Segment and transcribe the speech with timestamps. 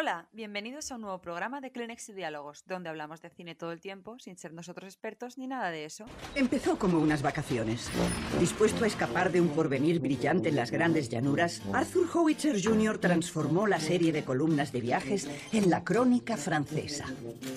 [0.00, 3.72] Hola, bienvenidos a un nuevo programa de Kleenex y Diálogos, donde hablamos de cine todo
[3.72, 6.04] el tiempo, sin ser nosotros expertos ni nada de eso.
[6.36, 7.90] Empezó como unas vacaciones.
[8.38, 12.98] Dispuesto a escapar de un porvenir brillante en las grandes llanuras, Arthur Howitzer Jr.
[12.98, 17.06] transformó la serie de columnas de viajes en la Crónica Francesa.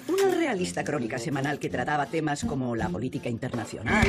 [0.07, 4.07] Una realista crónica semanal que trataba temas como la política internacional,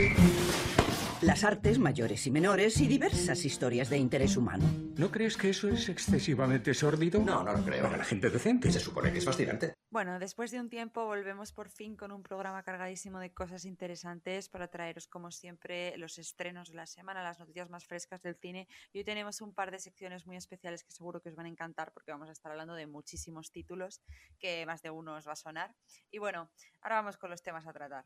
[1.22, 4.64] las artes mayores y menores y diversas historias de interés humano.
[4.96, 7.20] ¿No crees que eso es excesivamente sórdido?
[7.20, 7.82] No, no lo creo.
[7.84, 8.72] Para la gente decente.
[8.72, 9.74] Se supone que es fascinante.
[9.90, 14.48] Bueno, después de un tiempo volvemos por fin con un programa cargadísimo de cosas interesantes
[14.48, 18.66] para traeros como siempre los estrenos de la semana, las noticias más frescas del cine.
[18.92, 21.50] Y hoy tenemos un par de secciones muy especiales que seguro que os van a
[21.50, 24.02] encantar porque vamos a estar hablando de muchísimos títulos
[24.38, 25.74] que más de uno os va a sonar.
[26.10, 26.50] Y bueno,
[26.80, 28.04] ahora vamos con los temas a tratar.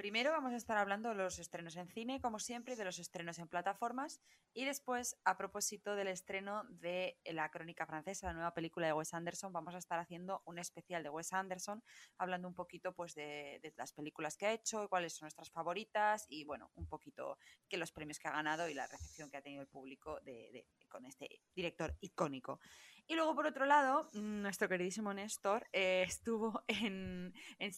[0.00, 3.38] Primero vamos a estar hablando de los estrenos en cine, como siempre, de los estrenos
[3.38, 4.18] en plataformas.
[4.54, 9.12] Y después, a propósito del estreno de La Crónica Francesa, la nueva película de Wes
[9.12, 11.82] Anderson, vamos a estar haciendo un especial de Wes Anderson,
[12.16, 16.44] hablando un poquito pues, de, las películas que ha hecho, cuáles son nuestras favoritas y,
[16.44, 17.36] bueno, un poquito
[17.68, 20.64] que los premios que ha ganado y la recepción que ha tenido el público de,
[20.88, 22.58] con este director icónico.
[23.06, 27.72] Y luego, por otro lado, nuestro queridísimo Néstor eh, estuvo en, en.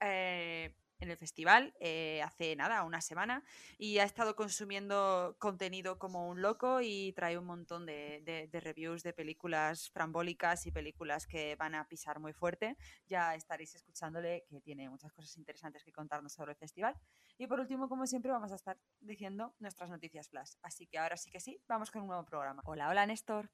[0.00, 3.44] Eh, en el festival eh, hace nada, una semana,
[3.76, 8.60] y ha estado consumiendo contenido como un loco y trae un montón de, de, de,
[8.60, 12.76] reviews de películas frambólicas y películas que van a pisar muy fuerte.
[13.06, 16.94] Ya estaréis escuchándole que tiene muchas cosas interesantes que contarnos sobre el festival.
[17.36, 20.52] Y por último, como siempre, vamos a estar diciendo nuestras noticias flash.
[20.62, 22.62] Así que ahora sí que sí, vamos con un nuevo programa.
[22.64, 23.50] Hola, hola Néstor.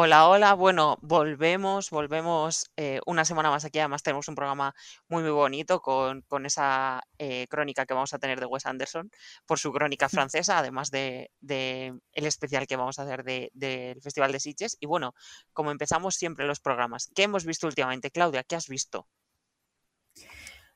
[0.00, 0.54] Hola, hola.
[0.54, 3.80] Bueno, volvemos, volvemos eh, una semana más aquí.
[3.80, 4.72] Además, tenemos un programa
[5.08, 9.10] muy, muy bonito con, con esa eh, crónica que vamos a tener de Wes Anderson
[9.44, 13.94] por su crónica francesa, además de, de el especial que vamos a hacer del de,
[13.94, 14.76] de Festival de Sitges.
[14.78, 15.14] Y bueno,
[15.52, 18.12] como empezamos siempre los programas, ¿qué hemos visto últimamente?
[18.12, 19.08] Claudia, ¿qué has visto?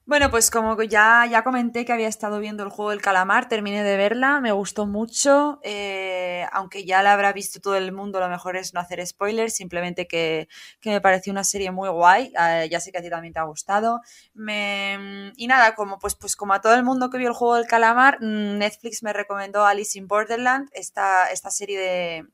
[0.05, 3.85] Bueno, pues como ya, ya comenté que había estado viendo el juego del calamar, terminé
[3.85, 8.29] de verla, me gustó mucho, eh, aunque ya la habrá visto todo el mundo, lo
[8.29, 10.49] mejor es no hacer spoilers, simplemente que,
[10.81, 13.39] que me pareció una serie muy guay, eh, ya sé que a ti también te
[13.39, 14.01] ha gustado.
[14.35, 17.55] Me, y nada, como, pues, pues como a todo el mundo que vio el juego
[17.55, 22.27] del calamar, Netflix me recomendó Alice in Borderland, esta, esta, serie, de,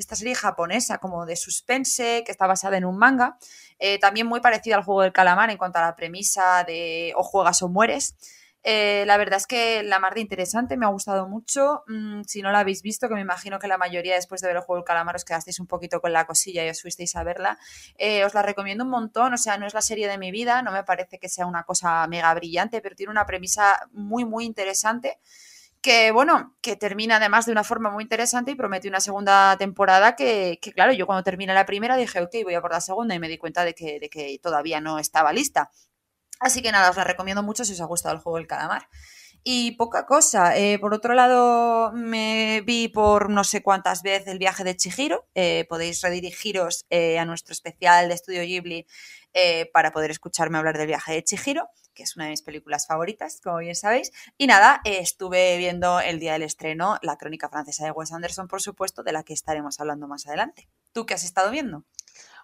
[0.00, 3.38] esta serie japonesa como de suspense, que está basada en un manga.
[3.78, 7.22] Eh, también muy parecida al juego del calamar en cuanto a la premisa de o
[7.22, 8.16] juegas o mueres.
[8.62, 11.82] Eh, la verdad es que la mar de interesante, me ha gustado mucho.
[11.86, 14.56] Mm, si no la habéis visto, que me imagino que la mayoría después de ver
[14.56, 17.24] el juego del calamar os quedasteis un poquito con la cosilla y os fuisteis a
[17.24, 17.58] verla,
[17.96, 19.32] eh, os la recomiendo un montón.
[19.34, 21.64] O sea, no es la serie de mi vida, no me parece que sea una
[21.64, 25.18] cosa mega brillante, pero tiene una premisa muy, muy interesante
[25.80, 30.14] que bueno, que termina además de una forma muy interesante y promete una segunda temporada
[30.14, 33.14] que, que, claro, yo cuando terminé la primera dije, ok, voy a por la segunda
[33.14, 35.70] y me di cuenta de que, de que todavía no estaba lista.
[36.40, 38.88] Así que nada, os la recomiendo mucho si os ha gustado el juego del calamar.
[39.42, 40.56] Y poca cosa.
[40.56, 45.26] Eh, por otro lado, me vi por no sé cuántas veces el viaje de Chihiro.
[45.34, 48.86] Eh, podéis redirigiros eh, a nuestro especial de Estudio Ghibli
[49.72, 51.68] para poder escucharme hablar del viaje de Chihiro,
[52.00, 54.10] que es una de mis películas favoritas, como bien sabéis.
[54.38, 58.62] Y nada, estuve viendo el día del estreno la crónica francesa de Wes Anderson, por
[58.62, 60.70] supuesto, de la que estaremos hablando más adelante.
[60.94, 61.84] ¿Tú qué has estado viendo?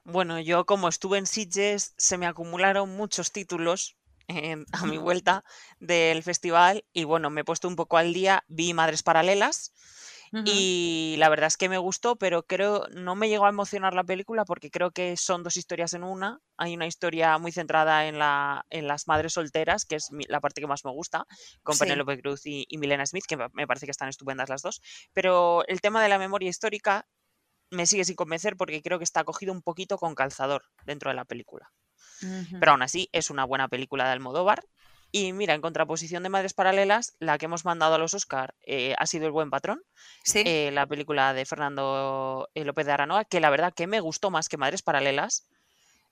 [0.04, 3.96] Bueno, yo como estuve en Sitges, se me acumularon muchos títulos
[4.28, 5.42] eh, a mi vuelta
[5.80, 9.72] del festival y bueno, me he puesto un poco al día, vi Madres Paralelas
[10.36, 10.44] uh -huh.
[10.46, 14.04] y la verdad es que me gustó, pero creo no me llegó a emocionar la
[14.04, 16.38] película porque creo que son dos historias en una.
[16.56, 20.40] Hay una historia muy centrada en, la, en las madres solteras, que es mi, la
[20.40, 21.26] parte que más me gusta,
[21.62, 21.80] con sí.
[21.80, 24.80] Penelope Cruz y, y Milena Smith, que me parece que están estupendas las dos,
[25.12, 27.06] pero el tema de la memoria histórica
[27.70, 31.16] me sigue sin convencer porque creo que está cogido un poquito con calzador dentro de
[31.16, 31.72] la película.
[32.22, 32.60] Uh -huh.
[32.60, 34.62] Pero aún así es una buena película de Almodóvar.
[35.18, 38.94] Y mira, en contraposición de Madres Paralelas, la que hemos mandado a los Oscar eh,
[38.98, 39.82] ha sido El Buen Patrón,
[40.22, 40.42] ¿Sí?
[40.44, 44.30] eh, la película de Fernando eh, López de Aranoa, que la verdad que me gustó
[44.30, 45.48] más que Madres Paralelas.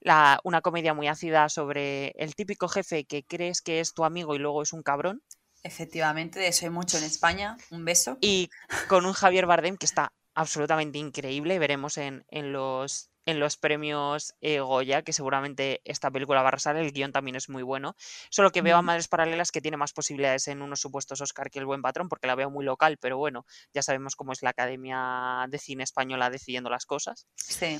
[0.00, 4.34] La, una comedia muy ácida sobre el típico jefe que crees que es tu amigo
[4.34, 5.22] y luego es un cabrón.
[5.62, 7.58] Efectivamente, de eso hay mucho en España.
[7.70, 8.16] Un beso.
[8.22, 8.48] Y
[8.88, 11.58] con un Javier Bardem que está absolutamente increíble.
[11.58, 16.48] Veremos en, en los en los premios eh, Goya, que seguramente esta película va a
[16.48, 17.96] arrasar, el guion también es muy bueno.
[18.30, 21.58] Solo que veo a Madres Paralelas que tiene más posibilidades en unos supuestos Oscar que
[21.58, 24.50] el buen patrón, porque la veo muy local, pero bueno, ya sabemos cómo es la
[24.50, 27.26] Academia de Cine Española decidiendo las cosas.
[27.36, 27.78] Sí.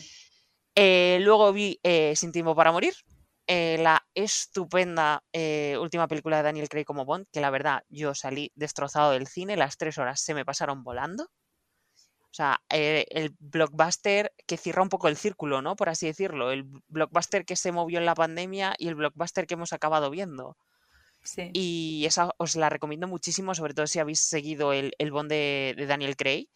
[0.77, 2.95] Eh, luego vi eh, Sin Tiempo para Morir,
[3.47, 8.15] eh, la estupenda eh, última película de Daniel Craig como Bond, que la verdad yo
[8.15, 11.29] salí destrozado del cine, las tres horas se me pasaron volando.
[12.35, 15.77] O sea, eh, el blockbuster que cierra un poco el círculo, ¿no?
[15.77, 16.51] Por así decirlo.
[16.51, 20.57] El blockbuster que se movió en la pandemia y el blockbuster que hemos acabado viendo.
[21.23, 21.51] Sí.
[21.53, 25.75] Y esa os la recomiendo muchísimo, sobre todo si habéis seguido el, el bond de,
[25.77, 26.49] de Daniel Craig.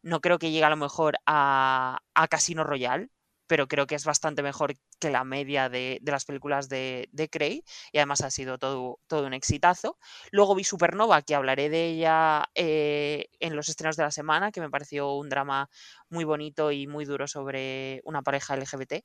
[0.00, 3.10] No creo que llegue a lo mejor a, a Casino Royale,
[3.46, 7.28] pero creo que es bastante mejor que la media de, de las películas de, de,
[7.28, 9.98] Cray y además ha sido todo, todo un exitazo.
[10.30, 14.60] Luego vi Supernova, que hablaré de ella eh, en los estrenos de la semana, que
[14.60, 15.68] me pareció un drama
[16.08, 19.04] muy bonito y muy duro sobre una pareja LGBT.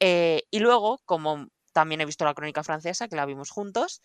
[0.00, 4.00] Eh, y luego, como también he visto la crónica francesa, que la vimos juntos,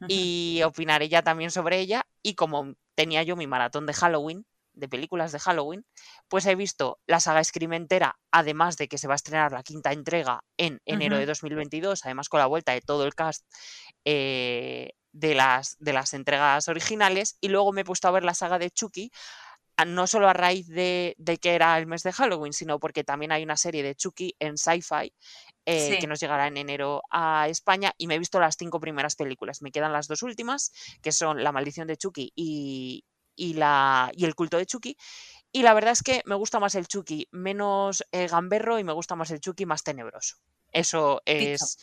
[0.00, 0.06] uh -huh.
[0.08, 4.88] y opinaré ya también sobre ella, y como tenía yo mi maratón de Halloween, de
[4.88, 5.84] películas de Halloween,
[6.28, 9.62] pues he visto la saga Scream entera, además de que se va a estrenar la
[9.62, 11.20] quinta entrega en enero uh -huh.
[11.20, 13.44] de 2022, además con la vuelta de todo el cast
[14.04, 18.34] eh, de, las, de las entregas originales, y luego me he puesto a ver la
[18.34, 19.10] saga de Chucky,
[19.86, 23.32] no solo a raíz de, de, que era el mes de Halloween, sino porque también
[23.32, 25.12] hay una serie de Chucky en sci-fi
[25.64, 25.98] eh, sí.
[25.98, 29.62] que nos llegará en enero a España y me he visto las cinco primeras películas.
[29.62, 30.72] Me quedan las dos últimas,
[31.02, 33.04] que son La maldición de Chucky y,
[33.42, 34.96] y, la, y el culto de Chucky.
[35.52, 38.92] Y la verdad es que me gusta más el Chucky menos eh, gamberro y me
[38.92, 40.36] gusta más el Chucky más tenebroso.
[40.72, 41.78] Eso es,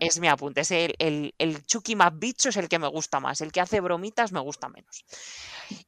[0.00, 0.60] es mi apunte.
[0.60, 3.40] Es el, el, el, Chucky más bicho es el que me gusta más.
[3.40, 5.04] El que hace bromitas me gusta menos.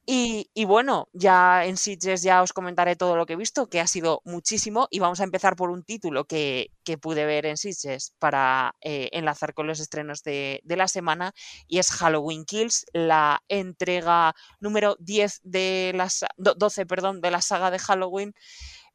[0.05, 3.79] Y, y, bueno, ya en Sitges ya os comentaré todo lo que he visto, que
[3.79, 4.87] ha sido muchísimo.
[4.89, 9.09] Y vamos a empezar por un título que, que pude ver en Sitges para eh,
[9.13, 11.33] enlazar con los estrenos de, de, la semana.
[11.67, 17.69] Y es Halloween Kills, la entrega número 10 de las 12, perdón, de la saga
[17.69, 18.33] de Halloween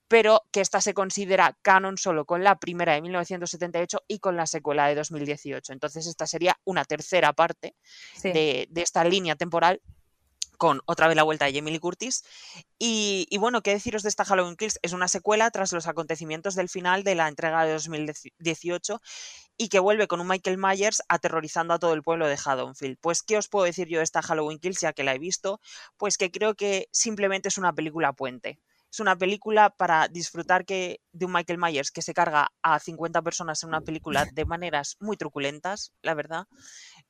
[0.09, 4.47] pero que esta se considera canon solo con la primera de 1978 y con la
[4.47, 5.73] secuela de 2018.
[5.73, 7.75] Entonces esta sería una tercera parte
[8.15, 8.33] sí.
[8.33, 9.81] de, de, esta línea temporal
[10.57, 12.25] con otra vez la vuelta de Lee Curtis.
[12.79, 16.55] Y, y, bueno, qué deciros de esta Halloween Kills, es una secuela tras los acontecimientos
[16.55, 19.01] del final de la entrega de 2018
[19.59, 22.99] y que vuelve con un Michael Myers aterrorizando a todo el pueblo de Haddonfield.
[23.01, 25.61] Pues, ¿qué os puedo decir yo de esta Halloween Kills ya que la he visto?
[25.97, 28.59] Pues que creo que simplemente es una película puente
[28.97, 33.21] es una película para disfrutar que, de un Michael Myers que se carga a 50
[33.21, 36.47] personas en una película de maneras muy truculentas, la verdad,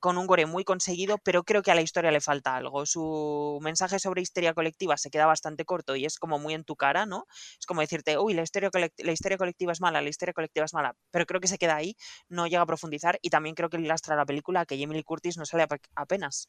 [0.00, 2.86] con un gore muy conseguido, pero creo que a la historia le falta algo.
[2.86, 6.74] Su mensaje sobre histeria colectiva se queda bastante corto y es como muy en tu
[6.74, 7.26] cara, ¿no?
[7.56, 10.74] Es como decirte, uy, la histeria, la histeria colectiva es mala, la histeria colectiva es
[10.74, 11.96] mala, pero creo que se queda ahí,
[12.28, 15.04] no llega a profundizar y también creo que le lastra la película que Jamie Lee
[15.04, 16.48] Curtis no sale apenas.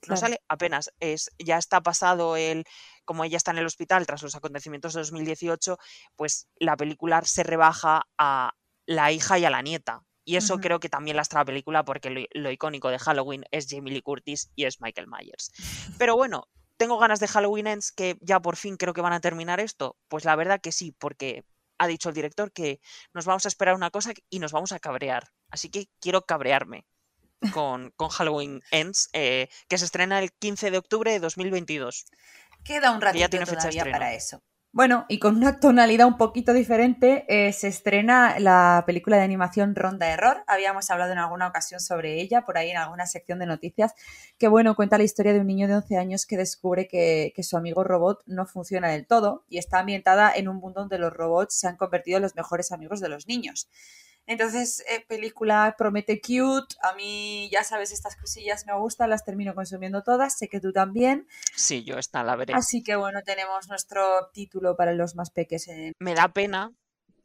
[0.00, 0.14] Claro.
[0.14, 0.90] No sale apenas.
[1.00, 2.64] Es, ya está pasado el.
[3.04, 5.78] Como ella está en el hospital tras los acontecimientos de 2018,
[6.16, 8.52] pues la película se rebaja a
[8.86, 10.02] la hija y a la nieta.
[10.24, 10.62] Y eso uh -huh.
[10.62, 14.00] creo que también lastra la película porque lo, lo, icónico de Halloween es Jamie Lee
[14.00, 15.52] Curtis y es Michael Myers.
[15.98, 16.48] Pero bueno,
[16.78, 19.96] ¿tengo ganas de Halloween Ends que ya por fin creo que van a terminar esto?
[20.08, 21.44] Pues la verdad que sí, porque
[21.78, 22.80] ha dicho el director que
[23.12, 25.28] nos vamos a esperar una cosa y nos vamos a cabrear.
[25.50, 26.86] Así que quiero cabrearme
[27.52, 32.06] con, con Halloween Ends, eh, que se estrena el 15 de octubre de 2022.
[32.64, 34.42] Queda un ratito todavía para eso.
[34.74, 39.76] Bueno, y con una tonalidad un poquito diferente, eh, se estrena la película de animación
[39.76, 40.42] Ronda Error.
[40.48, 43.94] Habíamos hablado en alguna ocasión sobre ella, por ahí en alguna sección de noticias,
[44.36, 47.44] que bueno, cuenta la historia de un niño de 11 años que descubre que, que
[47.44, 51.12] su amigo robot no funciona del todo y está ambientada en un mundo donde los
[51.12, 53.68] robots se han convertido en los mejores amigos de los niños.
[54.26, 56.74] Entonces, eh, película promete cute.
[56.82, 60.38] A mí, ya sabes, estas cosillas me gustan, las termino consumiendo todas.
[60.38, 61.26] Sé que tú también.
[61.54, 62.54] Sí, yo esta la veré.
[62.54, 65.68] Así que bueno, tenemos nuestro título para los más peques.
[65.68, 65.92] En...
[65.98, 66.72] Me da pena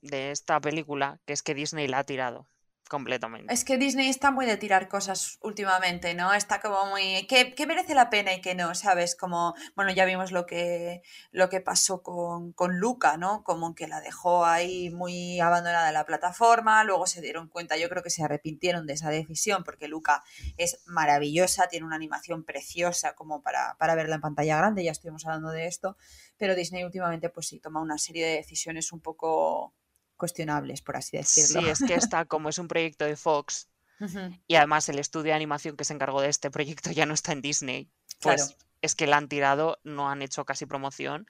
[0.01, 2.48] de esta película que es que Disney la ha tirado
[2.89, 3.53] completamente.
[3.53, 6.34] Es que Disney está muy de tirar cosas últimamente, ¿no?
[6.34, 7.25] Está como muy...
[7.27, 8.75] ¿Qué, merece la pena y qué no?
[8.75, 9.15] ¿Sabes?
[9.15, 13.43] Como, bueno, ya vimos lo que, lo que pasó con, con Luca, ¿no?
[13.43, 18.03] Como que la dejó ahí muy abandonada la plataforma, luego se dieron cuenta, yo creo
[18.03, 20.24] que se arrepintieron de esa decisión porque Luca
[20.58, 25.25] es maravillosa, tiene una animación preciosa como para, para verla en pantalla grande, ya estuvimos
[25.25, 25.96] hablando de esto,
[26.38, 29.75] pero Disney últimamente pues sí, toma una serie de decisiones un poco
[30.20, 31.62] cuestionables, por así decirlo.
[31.62, 34.42] Sí, es que está, como es un proyecto de Fox, uh -huh.
[34.48, 37.32] y además el estudio de animación que se encargó de este proyecto ya no está
[37.32, 37.90] en Disney,
[38.22, 38.62] pues claro.
[38.82, 41.26] es que la han tirado, no han hecho casi promoción.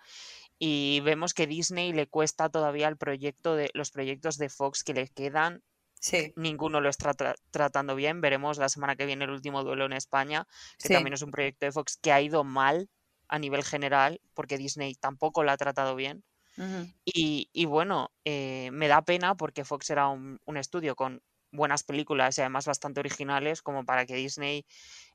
[0.62, 4.93] Y vemos que Disney le cuesta todavía el proyecto de los proyectos de Fox que
[4.93, 5.63] le quedan.
[6.01, 6.34] Sí.
[6.36, 8.19] Ninguno lo está tra tratando bien.
[8.19, 10.93] Veremos la semana que viene el último duelo en España, que sí.
[10.93, 12.89] también es un proyecto de Fox que ha ido mal
[13.29, 16.24] a nivel general, porque Disney tampoco lo ha tratado bien.
[16.59, 16.93] Uh -huh.
[17.05, 21.83] y, y, bueno, eh, me da pena porque Fox era un, un, estudio con buenas
[21.83, 24.65] películas y además bastante originales como para que Disney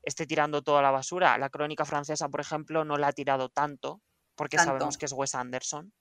[0.01, 1.37] esté tirando toda la basura.
[1.37, 4.01] La crónica francesa, por ejemplo, no la ha tirado tanto
[4.35, 5.93] porque sabemos que es Wes Anderson.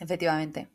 [0.00, 0.70] Efectivamente.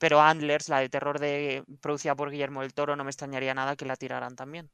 [0.00, 3.76] Pero Antlers, la de terror de, producida por Guillermo del Toro, no me extrañaría nada
[3.76, 4.70] que la tiraran también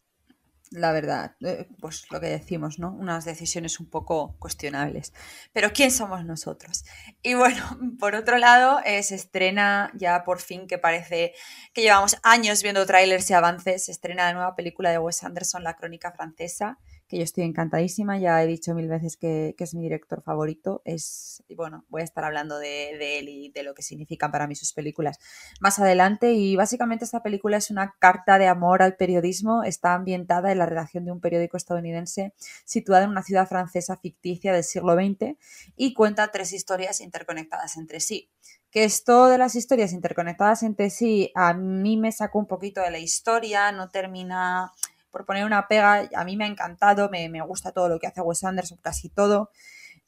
[0.71, 2.90] la verdad, eh, pues lo que decimos, ¿no?
[2.92, 5.12] Unas decisiones un poco cuestionables.
[5.52, 6.85] Pero ¿quién somos nosotros?
[7.23, 7.62] Y bueno,
[8.00, 11.35] por otro lado, eh, se estrena ya por fin, que parece
[11.73, 15.62] que llevamos años viendo trailers y avances, se estrena la nueva película de Wes Anderson,
[15.62, 19.82] La Crónica Francesa, que yo estoy encantadísima, ya he dicho mil veces que, es mi
[19.82, 24.30] director favorito, es, bueno, voy a estar hablando de, él y de lo que significan
[24.30, 25.18] para mí sus películas
[25.61, 30.52] más adelante y básicamente esta película es una carta de amor al periodismo, está ambientada
[30.52, 32.34] en la redacción de un periódico estadounidense
[32.64, 35.37] situada en una ciudad francesa ficticia del siglo XX
[35.76, 38.30] y cuenta tres historias interconectadas entre sí.
[38.70, 42.90] Que esto de las historias interconectadas entre sí a mí me sacó un poquito de
[42.90, 44.73] la historia, no termina
[45.14, 48.21] por poner una pega, a mí me ha encantado, me, gusta todo lo que hace
[48.21, 49.52] Wes Anderson, casi todo,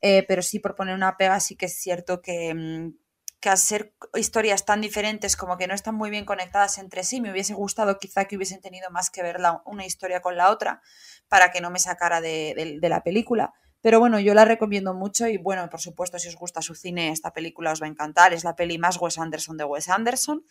[0.00, 2.98] eh, pero sí por poner una pega sí que es cierto que, mm,
[3.38, 7.20] que al ser historias tan diferentes como que no están muy bien conectadas entre sí,
[7.20, 10.82] me hubiese gustado quizá que hubiesen tenido más que ver una historia con la otra
[11.28, 13.54] para que no me sacara de, de la película.
[13.80, 17.10] Pero bueno, yo la recomiendo mucho y bueno, por supuesto, si os gusta su cine,
[17.12, 18.32] esta película os va a encantar.
[18.32, 20.44] Es la peli más Wes Anderson de Wes Anderson.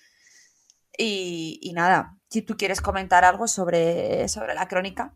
[0.97, 5.13] Y, nada, si tú quieres comentar algo sobre, sobre la crónica.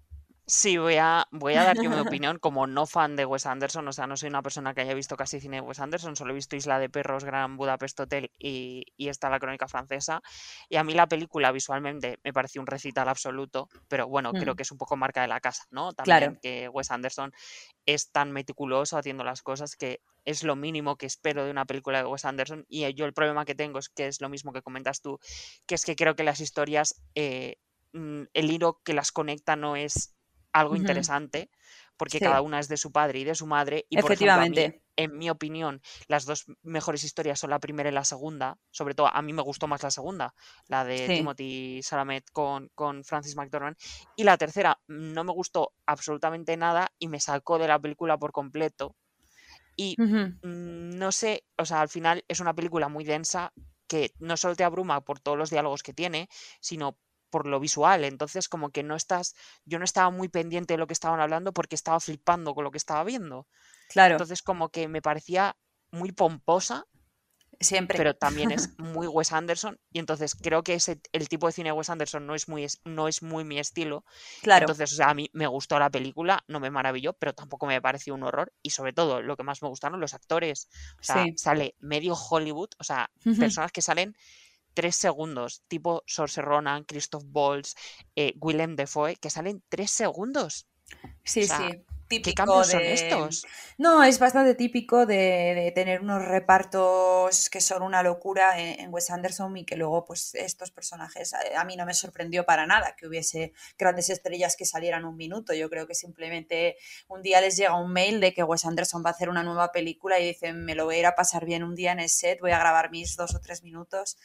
[0.49, 3.87] Sí, voy a, voy a dar yo mi opinión como no fan de Wes Anderson,
[3.87, 6.31] o sea, no soy una persona que haya visto casi cine de Wes Anderson, solo
[6.31, 10.23] he visto Isla de Perros, Gran Budapest Hotel y, y está la crónica francesa.
[10.67, 14.55] Y a mí la película visualmente me pareció un recital absoluto, pero bueno, creo mm.
[14.55, 15.93] que es un poco marca de la casa, ¿no?
[15.93, 16.39] También claro.
[16.41, 17.31] que Wes Anderson
[17.85, 22.03] es tan meticuloso haciendo las cosas que es lo mínimo que espero de una película
[22.03, 22.63] de Wes Anderson.
[22.69, 25.19] Y yo el problema que tengo es que es lo mismo que comentas tú,
[25.65, 27.57] que es que creo que las historias, eh,
[27.93, 30.15] mm, el hilo que las conecta no es
[30.51, 31.49] algo interesante,
[31.97, 33.85] porque cada una es de su padre y de su madre.
[33.89, 34.83] Y Efectivamente.
[34.95, 38.57] en mi opinión, las dos mejores historias son la primera y la segunda.
[38.69, 40.35] Sobre todo, a mí me gustó más la segunda,
[40.67, 43.77] la de Timothy Salamet con, con Francis McDormand.
[44.15, 48.31] Y la tercera no me gustó absolutamente nada y me sacó de la película por
[48.31, 48.95] completo.
[49.79, 53.53] Y mm, no sé, o sea, al final es una película muy densa
[53.87, 56.27] que no solo te abruma por todos los diálogos que tiene,
[56.59, 56.97] sino
[57.29, 58.03] por lo visual.
[58.03, 61.53] Entonces, como que no estás, yo no estaba muy pendiente de lo que estaban hablando
[61.53, 63.47] porque estaba flipando con lo que estaba viendo.
[63.87, 64.15] Claro.
[64.15, 65.55] Entonces, como que me parecía
[65.91, 66.85] muy pomposa.
[67.59, 67.97] Siempre.
[67.97, 69.79] Pero también es muy Wes Anderson.
[69.91, 72.65] Y entonces creo que ese, el tipo de cine de Wes Anderson no es muy,
[72.85, 74.05] no es muy mi estilo.
[74.41, 74.63] Claro.
[74.63, 77.81] Entonces, o sea, a mí me gustó la película, no me maravilló, pero tampoco me
[77.81, 78.53] pareció un horror.
[78.61, 80.69] Y sobre todo, lo que más me gustaron, los actores.
[80.99, 84.15] O sea, sale medio Hollywood, o sea, personas que salen
[84.73, 87.75] tres segundos, tipo Sorce Ronan, Christoph Waltz,
[88.15, 90.67] eh, Willem Dafoe, que salen tres segundos.
[91.23, 91.83] Sí, sí.
[92.09, 93.45] ¿Qué cambios son estos?
[93.77, 99.55] No, es bastante típico de, tener unos repartos que son una locura en, Wes Anderson
[99.57, 103.53] y que luego, pues, estos personajes, a, mí no me sorprendió para nada que hubiese
[103.77, 105.53] grandes estrellas que salieran un minuto.
[105.53, 109.11] Yo creo que simplemente un día les llega un mail de que Wes Anderson va
[109.11, 111.63] a hacer una nueva película y dicen, me lo voy a ir a pasar bien
[111.63, 114.17] un día en el set, voy a grabar mis dos o tres minutos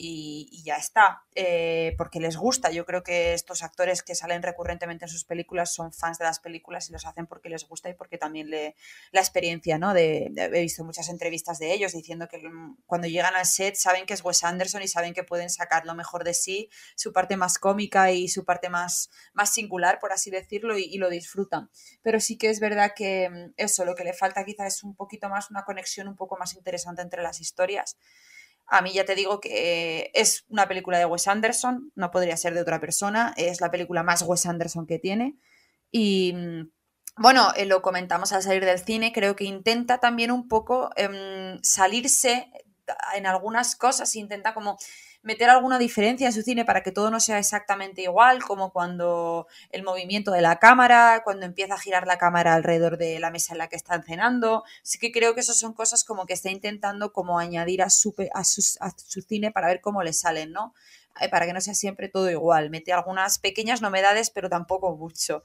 [0.00, 2.70] y, ya está, eh, porque les gusta.
[2.70, 6.40] Yo creo que estos actores que salen recurrentemente en sus películas son fans de las
[6.40, 8.76] películas y los hacen porque les gusta y porque también le,
[9.12, 9.94] la experiencia, ¿no?
[9.94, 14.06] De, he visto muchas entrevistas de ellos diciendo que mm, cuando llegan al set saben
[14.06, 17.36] que es Wes Anderson y saben que pueden sacar lo mejor de sí, su parte
[17.36, 21.70] más cómica y su parte más, más singular, por así decirlo, y, y lo disfrutan.
[22.02, 24.94] Pero sí que es verdad que mm, eso, lo que le falta quizá es un
[24.94, 27.96] poquito más, una conexión un poco más interesante entre las historias.
[28.68, 32.54] A mí ya te digo que es una película de Wes Anderson, no podría ser
[32.54, 35.36] de otra persona, es la película más Wes Anderson que tiene.
[35.90, 36.70] Y mm,
[37.16, 41.58] bueno, eh, lo comentamos al salir del cine, creo que intenta también un poco em,
[41.62, 42.50] salirse
[43.14, 44.78] en algunas cosas, intenta como
[45.22, 49.46] meter alguna diferencia en su cine para que todo no sea exactamente igual, como cuando
[49.70, 53.52] el movimiento de la cámara, cuando empieza a girar la cámara alrededor de la mesa
[53.52, 54.64] en la que están cenando.
[54.82, 58.14] Sí que creo que eso son cosas como que está intentando como añadir a su,
[58.32, 60.74] a su cine para ver cómo le salen, ¿no?
[61.20, 62.70] Eh, para que no sea siempre todo igual.
[62.70, 65.42] Mete algunas pequeñas novedades, pero tampoco mucho.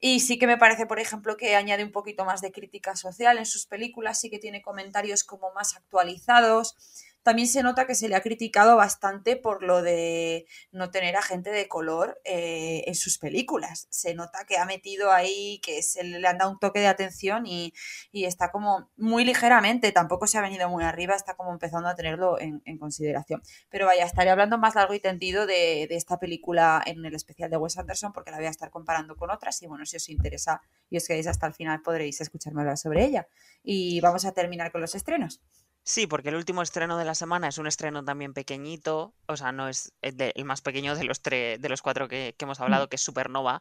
[0.00, 3.38] Y sí que me parece, por ejemplo, que añade un poquito más de crítica social
[3.38, 6.76] en sus películas, sí que tiene comentarios como más actualizados
[7.22, 11.22] también se nota que se le ha criticado bastante por lo de no tener a
[11.22, 13.86] gente de color eh, en sus películas.
[13.90, 17.46] Se nota que ha metido ahí, que se le han dado un toque de atención
[17.46, 17.72] y,
[18.12, 22.40] está como muy ligeramente, tampoco se ha venido muy arriba, está como empezando a tenerlo
[22.40, 23.42] en, consideración.
[23.68, 27.50] Pero vaya, estaré hablando más largo y tendido de, de esta película en el especial
[27.50, 30.08] de Wes Anderson porque la voy a estar comparando con otras y bueno, si os
[30.08, 33.26] interesa y os quedáis hasta el final podréis escucharme hablar sobre ella.
[33.62, 35.40] Y vamos a terminar con los estrenos.
[35.84, 39.50] Sí, porque el último estreno de la semana es un estreno también pequeñito, o sea,
[39.50, 42.62] no es el, más pequeño de los tres, de los cuatro que, hemos mm.
[42.62, 43.60] hablado, que es Supernova,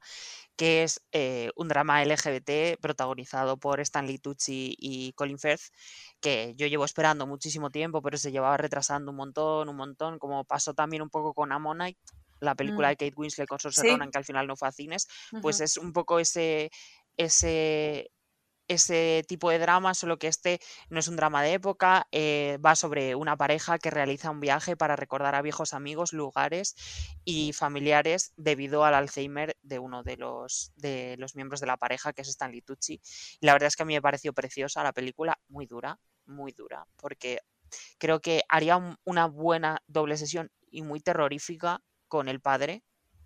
[0.55, 5.73] que es eh, un drama LGBT protagonizado por Stanley Tucci y Colin Firth,
[6.19, 10.43] que yo llevo esperando muchísimo tiempo, pero se llevaba retrasando un montón, un montón, como
[10.43, 11.99] pasó también un poco con Ammonite,
[12.39, 12.91] la película mm.
[12.91, 15.07] de Kate Winslet con Saoirse Ronan, que al final no fue a cines,
[15.41, 16.69] pues es un poco ese,
[17.17, 18.11] ese
[18.67, 22.75] ese tipo de drama, solo que este no es un drama de época, eh, va
[22.75, 26.75] sobre una pareja que realiza un viaje para recordar a viejos amigos, lugares
[27.25, 32.13] y familiares debido al Alzheimer de uno de los, de los miembros de la pareja,
[32.13, 33.01] que es Stanley Tucci.
[33.39, 36.51] Y la verdad es que a mí me pareció preciosa la película, muy dura, muy
[36.51, 37.39] dura, porque
[37.97, 42.83] creo que haría una buena doble sesión y muy terrorífica con el padre,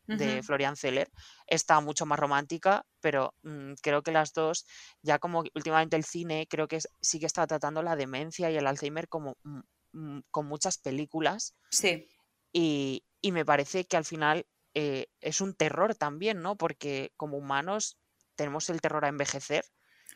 [0.08, 1.10] de Florian Zeller
[1.48, 4.66] está mucho más romántica, pero mm, creo que las dos,
[5.02, 8.68] ya como últimamente el cine, creo que sí que está tratando la demencia y el
[8.68, 9.60] Alzheimer como mm,
[9.94, 11.56] mm, con muchas películas.
[11.70, 12.08] Sí.
[12.52, 14.46] Y, me parece que al final
[14.76, 16.56] eh, es un terror también, ¿no?
[16.56, 17.98] Porque como humanos
[18.36, 19.66] tenemos el terror a envejecer.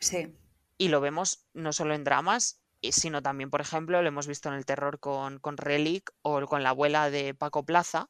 [0.00, 0.38] Sí.
[0.78, 4.54] Y lo vemos no solo en dramas, sino también, por ejemplo, lo hemos visto en
[4.54, 8.08] el terror con, con Relic o con la abuela de Paco Plaza,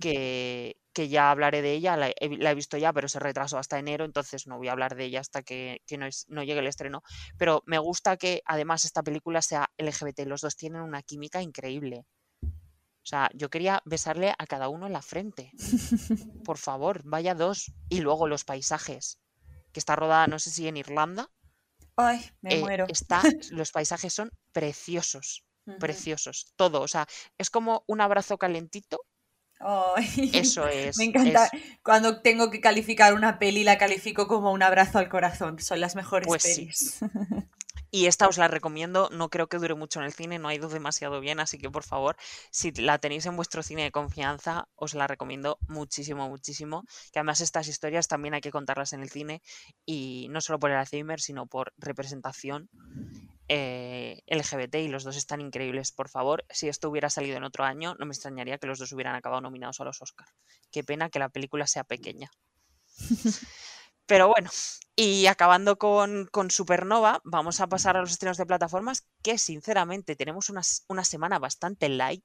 [0.00, 4.04] que, que, ya hablaré de ella, la he, visto ya, pero se retrasó hasta enero,
[4.04, 7.02] entonces no voy a hablar de ella hasta que, no, no, llegue el estreno.
[7.36, 12.06] Pero me gusta que además esta película sea LGBT, los dos tienen una química increíble.
[12.42, 15.52] O sea, yo quería besarle a cada uno en la frente.
[16.44, 17.72] Por favor, vaya dos.
[17.88, 19.18] Y luego los paisajes,
[19.72, 21.30] que está rodada, no sé si en Irlanda
[22.00, 22.86] Ay, me eh, muero.
[22.88, 25.44] Está, los paisajes son preciosos,
[25.78, 26.80] preciosos, todo.
[26.80, 27.06] O sea,
[27.38, 29.00] es como un abrazo calentito.
[29.60, 30.96] Ay, Eso es.
[30.96, 31.50] Me encanta.
[31.82, 35.58] Cuando tengo que calificar una peli, la califico como un abrazo al corazón.
[35.60, 37.00] Son las mejores pues pelis.
[37.90, 40.54] Y esta os la recomiendo, no creo que dure mucho en el cine, no ha
[40.54, 42.16] ido demasiado bien, así que por favor,
[42.50, 46.84] si la tenéis en vuestro cine de confianza, os la recomiendo muchísimo, muchísimo.
[47.12, 49.42] Que además estas historias también hay que contarlas en el cine
[49.84, 52.68] y no solo por el Alzheimer, sino por representación
[53.48, 55.90] eh, LGBT y los dos están increíbles.
[55.90, 58.92] Por favor, si esto hubiera salido en otro año, no me extrañaría que los dos
[58.92, 60.28] hubieran acabado nominados a los Oscar.
[60.70, 62.30] Qué pena que la película sea pequeña.
[64.10, 64.50] Pero bueno,
[64.96, 70.50] y acabando con, Supernova, vamos a pasar a los estrenos de plataformas que sinceramente tenemos
[70.50, 72.24] una, una semana bastante light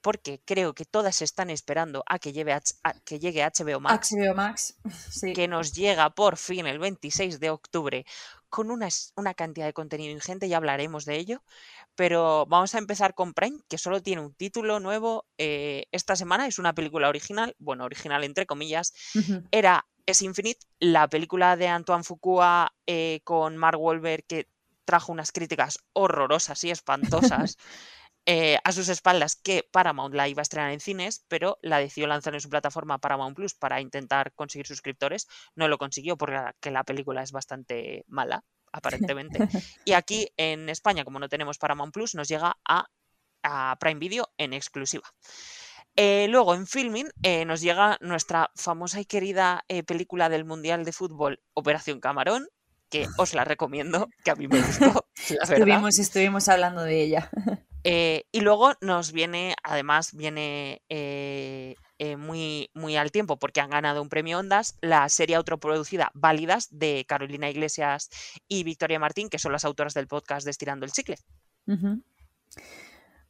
[0.00, 2.58] porque creo que todas están esperando a que, lleve
[3.04, 4.10] que llegue HBO Max.
[4.10, 4.76] HBO Max,
[5.08, 5.34] sí.
[5.34, 8.04] Que nos llega por fin el 26 de octubre
[8.50, 11.44] con una, una, cantidad de contenido ingente, ya hablaremos de ello.
[11.94, 16.48] Pero vamos a empezar con Prime, que solo tiene un título nuevo eh, esta semana.
[16.48, 18.92] Es una película original, bueno, original entre comillas.
[19.52, 24.48] Era es Infinite, la película de Antoine Fuqua eh, con Mark Wahlberg que
[24.84, 27.56] trajo unas críticas horrorosas y espantosas
[28.26, 32.06] eh, a sus espaldas que Paramount la iba a estrenar en cines, pero la decidió
[32.06, 35.26] lanzar en su plataforma Paramount Plus para intentar conseguir suscriptores.
[35.54, 39.48] No lo consiguió porque la película es bastante mala, aparentemente.
[39.84, 42.86] Y aquí en España, como no tenemos Paramount Plus, nos llega a,
[43.42, 45.08] a Prime Video en exclusiva.
[45.96, 50.84] Eh, luego en filming eh, nos llega nuestra famosa y querida eh, película del Mundial
[50.84, 52.48] de Fútbol, Operación Camarón,
[52.90, 55.06] que os la recomiendo, que a mí me gustó.
[55.42, 57.30] estuvimos, estuvimos hablando de ella.
[58.32, 60.82] y luego nos viene, además, viene
[62.18, 67.04] muy, muy al tiempo, porque han ganado un premio Ondas, la serie autoproducida Válidas de
[67.06, 68.10] Carolina Iglesias
[68.48, 71.16] y Victoria Martín, que son las autoras del podcast de Estirando el Chicle.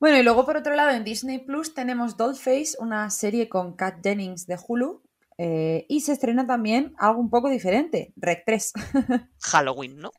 [0.04, 4.02] Bueno, y luego por otro lado en Disney Plus tenemos Dollface, una serie con Kat
[4.02, 5.00] Jennings de Hulu.
[5.38, 8.72] Eh, y se estrena también algo un poco diferente, Rec 3.
[9.40, 10.10] Halloween, ¿no?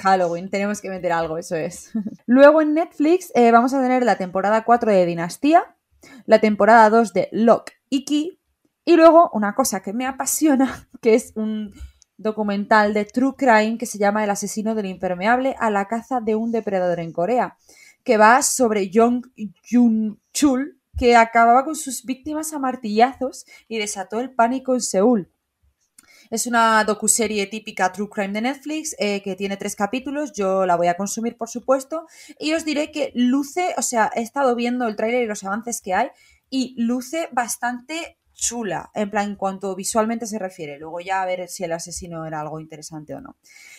[0.00, 1.90] Halloween, tenemos que meter algo, eso es.
[2.26, 5.74] Luego en Netflix eh, vamos a tener la temporada 4 de Dinastía,
[6.26, 8.38] la temporada 2 de Lock y Key,
[8.84, 11.74] y luego una cosa que me apasiona, que es un
[12.16, 16.36] documental de True Crime que se llama El asesino del impermeable a la caza de
[16.36, 17.56] un depredador en Corea
[18.06, 19.26] que va sobre Jong
[19.68, 25.32] Jun Chul, que acababa con sus víctimas a martillazos y desató el pánico en Seúl.
[26.30, 30.32] Es una docuserie típica True Crime de Netflix eh, que tiene tres capítulos.
[30.32, 32.06] Yo la voy a consumir, por supuesto.
[32.38, 35.80] Y os diré que luce, o sea, he estado viendo el tráiler y los avances
[35.80, 36.10] que hay
[36.48, 40.78] y luce bastante chula, en plan, en cuanto visualmente se refiere.
[40.78, 43.36] Luego ya a ver si el asesino era algo interesante o no.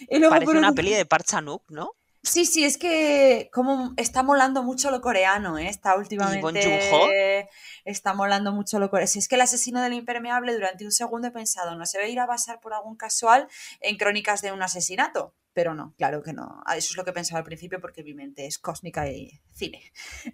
[0.09, 1.91] Y luego, Parece una peli de Parchanuk, ¿no?
[2.27, 5.69] Sí, sí, es que como está molando mucho lo coreano, ¿eh?
[5.69, 7.47] Está últimamente...
[7.85, 9.07] Está molando mucho lo coreano.
[9.07, 12.07] Si es que el asesino del impermeable durante un segundo he pensado, no se a
[12.07, 13.47] ir a basar por algún casual
[13.79, 16.61] en crónicas de un asesinato pero no, claro que no.
[16.67, 19.91] Eso es lo que pensaba al principio porque mi mente es cósmica y cine.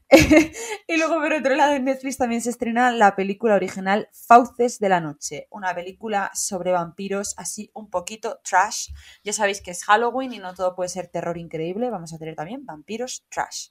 [0.87, 4.89] y luego, por otro lado, en Netflix también se estrena la película original Fauces de
[4.89, 8.89] la Noche, una película sobre vampiros así un poquito trash.
[9.23, 12.35] Ya sabéis que es Halloween y no todo puede ser terror increíble, vamos a tener
[12.35, 13.69] también vampiros trash.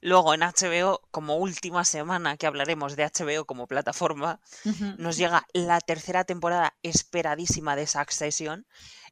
[0.00, 4.40] Luego en HBO, como última semana que hablaremos de HBO como plataforma,
[4.98, 8.66] nos llega la tercera temporada esperadísima de Succession,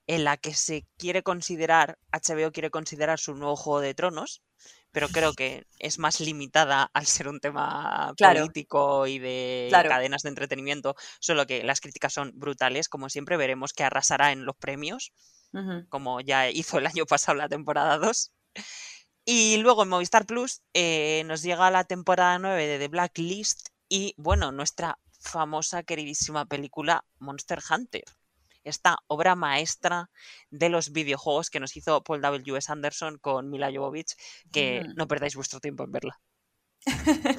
[0.08, 4.42] en la que se quiere considerar, HBO quiere considerar su nuevo Juego de Tronos,
[4.90, 10.30] pero creo que es más limitada al ser un tema político y de cadenas de
[10.30, 15.12] entretenimiento, solo que las críticas son brutales, como siempre veremos que arrasará en los premios,
[15.90, 18.32] como ya hizo el año pasado la temporada 2.
[19.26, 24.14] Y luego en Movistar Plus eh, nos llega la temporada 9 de The Blacklist y
[24.16, 28.04] bueno, nuestra famosa, queridísima película Monster Hunter
[28.68, 30.10] esta obra maestra
[30.50, 32.70] de los videojuegos que nos hizo Paul W.S.
[32.70, 34.14] Anderson con Mila Jovovich,
[34.52, 36.20] que no perdáis vuestro tiempo en verla.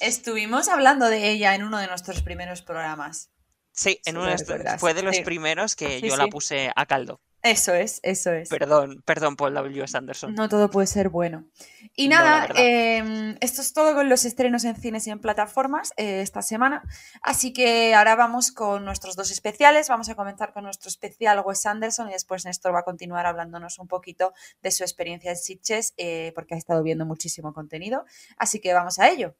[0.00, 3.30] Estuvimos hablando de ella en uno de nuestros primeros programas.
[3.72, 7.20] Sí, en uno de fue de los primeros que yo la puse a caldo.
[7.42, 8.48] Eso es, eso es.
[8.48, 9.84] Perdón, perdón, Paul W.
[9.94, 10.32] Anderson.
[10.34, 11.44] No todo puede ser bueno.
[11.96, 16.20] Y nada, em, esto es todo con los estrenos en cines y en plataformas eh,
[16.22, 16.84] esta semana.
[17.20, 19.88] Así que ahora vamos con nuestros dos especiales.
[19.88, 23.80] Vamos a comenzar con nuestro especial Wes Anderson y después Néstor va a continuar hablándonos
[23.80, 28.04] un poquito de su experiencia en Sitges eh, porque ha estado viendo muchísimo contenido.
[28.36, 29.34] Así que vamos a ello.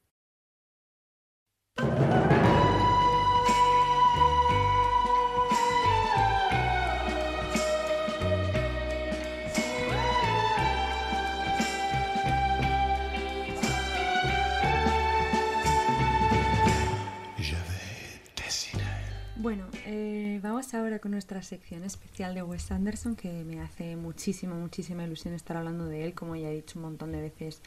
[19.95, 25.03] Eh, vamos ahora con nuestra sección especial de Wes Anderson, que me hace muchísima, muchísima
[25.03, 26.15] ilusión estar hablando de él.
[26.15, 27.61] Como ya he dicho un montón de veces,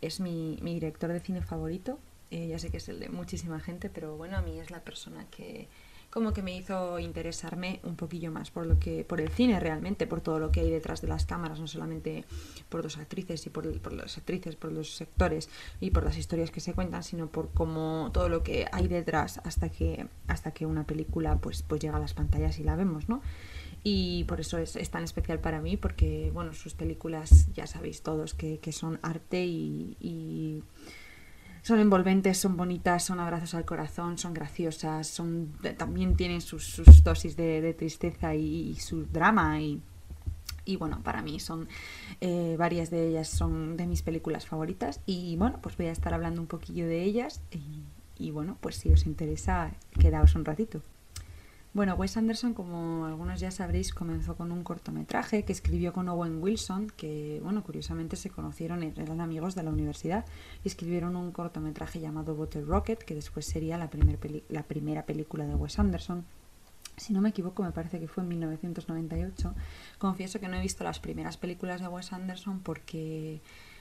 [0.00, 1.98] es mi, director de cine favorito.
[2.30, 4.84] Eh, ya sé que es el de muchísima gente, pero bueno, a mí es la
[4.84, 5.66] persona que,
[6.14, 10.06] como que me hizo interesarme un poquillo más por lo que por el cine realmente,
[10.06, 12.24] por todo lo que hay detrás de las cámaras, no solamente
[12.68, 15.50] por dos actrices y por, por las actrices, por los sectores
[15.80, 19.40] y por las historias que se cuentan, sino por como todo lo que hay detrás
[19.42, 23.08] hasta que hasta que una película pues pues llega a las pantallas y la vemos,
[23.08, 23.20] ¿no?
[23.82, 28.34] Y por eso es, tan especial para mí, porque bueno, sus películas ya sabéis todos
[28.34, 30.62] que, son arte y
[31.64, 37.36] son envolventes, son bonitas, son abrazos al corazón, son graciosas, son también tienen sus, dosis
[37.36, 39.80] de, tristeza y, su drama y,
[40.66, 41.66] y bueno, para mí son
[42.20, 46.12] eh, varias de ellas son de mis películas favoritas y bueno, pues voy a estar
[46.12, 47.40] hablando un poquillo de ellas
[48.18, 50.82] y bueno, pues si os interesa, quedaos un ratito.
[51.74, 56.40] Bueno, Wes Anderson, como algunos ya sabréis, comenzó con un cortometraje que escribió con Owen
[56.40, 60.24] Wilson, que, bueno, curiosamente se conocieron, eran amigos de la universidad,
[60.62, 65.80] y escribieron un cortometraje llamado Bottle Rocket, que después sería la, primera película de Wes
[65.80, 66.24] Anderson.
[66.96, 69.52] Si no me equivoco, me parece que fue en 1998.
[69.98, 73.40] Confieso que no he visto las primeras películas de Wes Anderson porque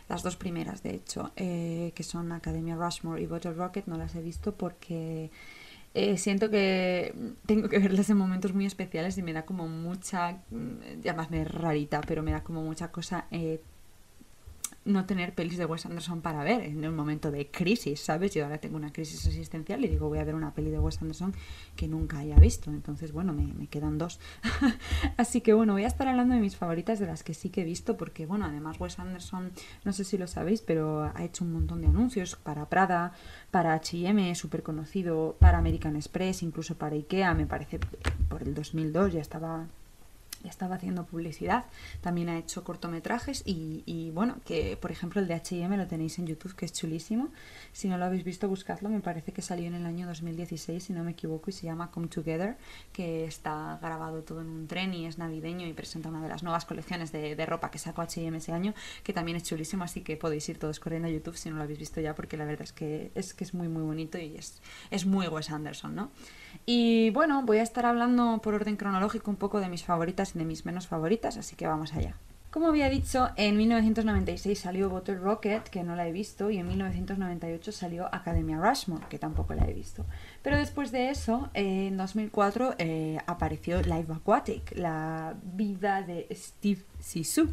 [0.10, 4.16] las dos primeras, de hecho, eh, que son Academia Rushmore y Bottle Rocket, no las
[4.16, 5.30] he visto porque
[5.94, 7.14] eh, siento que
[7.46, 10.42] tengo que verlas en momentos muy especiales y me da como mucha,
[11.02, 13.62] llamadme mm, rarita, pero me da como mucha cosa eh,
[14.86, 18.34] no tener pelis de Wes Anderson para ver en un momento de crisis, ¿sabes?
[18.34, 21.02] Yo ahora tengo una crisis existencial y digo, voy a ver una peli de Wes
[21.02, 21.34] Anderson
[21.76, 22.70] que nunca haya visto.
[22.70, 24.20] Entonces, bueno, me, quedan dos.
[25.18, 27.62] Así que, bueno, voy a estar hablando de mis favoritas, de las que sí que
[27.62, 29.52] he visto, porque, bueno, además Wes Anderson,
[29.86, 33.14] no sé si lo sabéis, pero ha hecho un montón de anuncios para Prada,
[33.52, 37.80] para H&M, súper conocido, para American Express, incluso para Ikea, me parece,
[38.30, 39.68] por el 2002 ya estaba
[40.50, 41.66] estaba haciendo publicidad,
[42.02, 46.28] también ha hecho cortometrajes y, bueno, que por ejemplo el de H&M lo tenéis en
[46.28, 47.30] YouTube, que es chulísimo.
[47.72, 50.94] Si no lo habéis visto, buscadlo, me parece que salió en el año 2016, si
[50.94, 52.58] no me equivoco, y se llama Come Together,
[52.92, 56.44] que está grabado todo en un tren y es navideño y presenta una de las
[56.44, 60.02] nuevas colecciones de, de ropa que sacó H&M ese año, que también es chulísimo, así
[60.02, 62.46] que podéis ir todos corriendo a YouTube si no lo habéis visto ya, porque la
[62.46, 65.96] verdad es que es, que es muy muy bonito y es, es muy Wes Anderson,
[65.96, 66.12] ¿no?
[66.66, 70.40] Y bueno, voy a estar hablando por orden cronológico un poco de mis favoritas y
[70.40, 72.16] de mis menos favoritas, así que vamos allá.
[72.54, 76.68] Como había dicho, en 1996 salió Bottle Rocket, que no la he visto, y en
[76.68, 80.06] 1998 salió Academia Rushmore, que tampoco la he visto.
[80.44, 87.50] Pero después de eso, en 2004 eh, apareció Live Aquatic, la vida de Steve Sisu.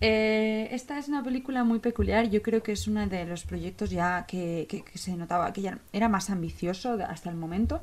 [0.00, 3.90] Eh, esta es una película muy peculiar, yo creo que es uno de los proyectos
[3.90, 7.80] ya que, que se notaba que ya era más ambicioso hasta el momento.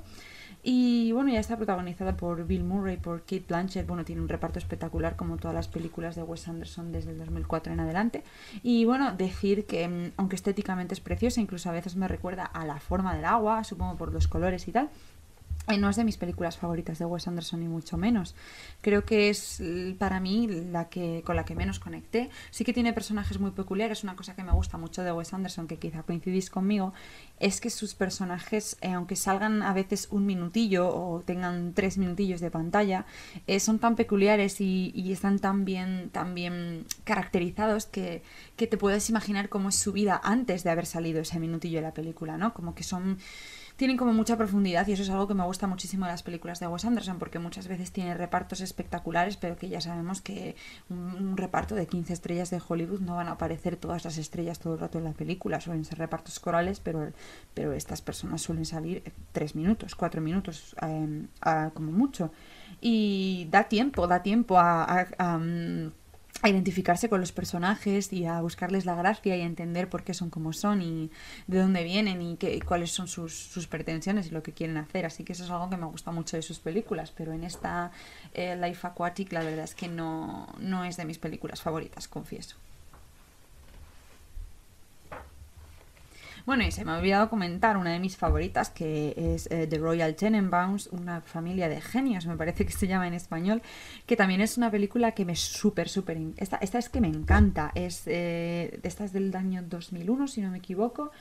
[0.69, 3.87] Y bueno, ya está protagonizada por Bill Murray, por Kate Blanchett.
[3.87, 7.71] Bueno, tiene un reparto espectacular como todas las películas de Wes Anderson desde el 2004
[7.71, 8.21] en adelante.
[8.63, 12.65] Y bueno, decir que mm, aunque estéticamente es preciosa, incluso a veces me recuerda a
[12.65, 14.89] la forma del agua, supongo por los colores y tal,
[15.75, 18.35] no es de mis películas favoritas de Wes Anderson ni mucho menos.
[18.81, 19.61] Creo que es
[19.99, 22.29] para mí la que con la que menos conecté.
[22.51, 24.03] Sí que tiene personajes muy peculiares.
[24.03, 26.93] Una cosa que me gusta mucho de Wes Anderson, que quizá coincidís conmigo,
[27.39, 32.39] es que sus personajes, eh, aunque salgan a veces un minutillo o tengan tres minutillos
[32.39, 33.05] de pantalla,
[33.45, 38.23] eh, son tan peculiares y, y, están tan bien, tan bien caracterizados que,
[38.55, 41.83] que te puedes imaginar cómo es su vida antes de haber salido ese minutillo de
[41.83, 42.53] la película, ¿no?
[42.53, 43.17] Como que son
[43.77, 46.59] tienen como mucha profundidad y eso es algo que me gusta muchísimo de las películas
[46.59, 50.55] de Wes Anderson porque muchas veces tiene repartos espectaculares pero que ya sabemos que
[50.89, 54.73] un, reparto de 15 estrellas de Hollywood no van a aparecer todas las estrellas todo
[54.73, 57.11] el rato en la película, suelen ser repartos corales pero,
[57.53, 61.27] pero estas personas suelen salir tres minutos, cuatro minutos em,
[61.73, 62.31] como mucho.
[62.81, 65.91] Y da tiempo, da tiempo a, a mm,
[66.41, 70.13] a identificarse con los personajes y a buscarles la gracia y a entender por qué
[70.13, 71.11] son como son y
[71.47, 75.05] de dónde vienen y qué, cuáles son sus, sus, pretensiones y lo que quieren hacer.
[75.05, 77.91] Así que eso es algo que me gusta mucho de sus películas, pero en esta
[78.33, 82.55] eh, Life Aquatic la verdad es que no, no es de mis películas favoritas, confieso.
[86.47, 89.79] Bueno, y se me ha olvidado comentar una de mis favoritas, que es eh, The
[89.79, 93.61] Royal Tenenbaums, una familia de genios, me parece que se llama en español,
[94.05, 96.17] que también es una película que me súper, súper...
[96.37, 100.49] Esta, esta es que me encanta, es eh, esta es del año 2001, si no
[100.49, 101.11] me equivoco,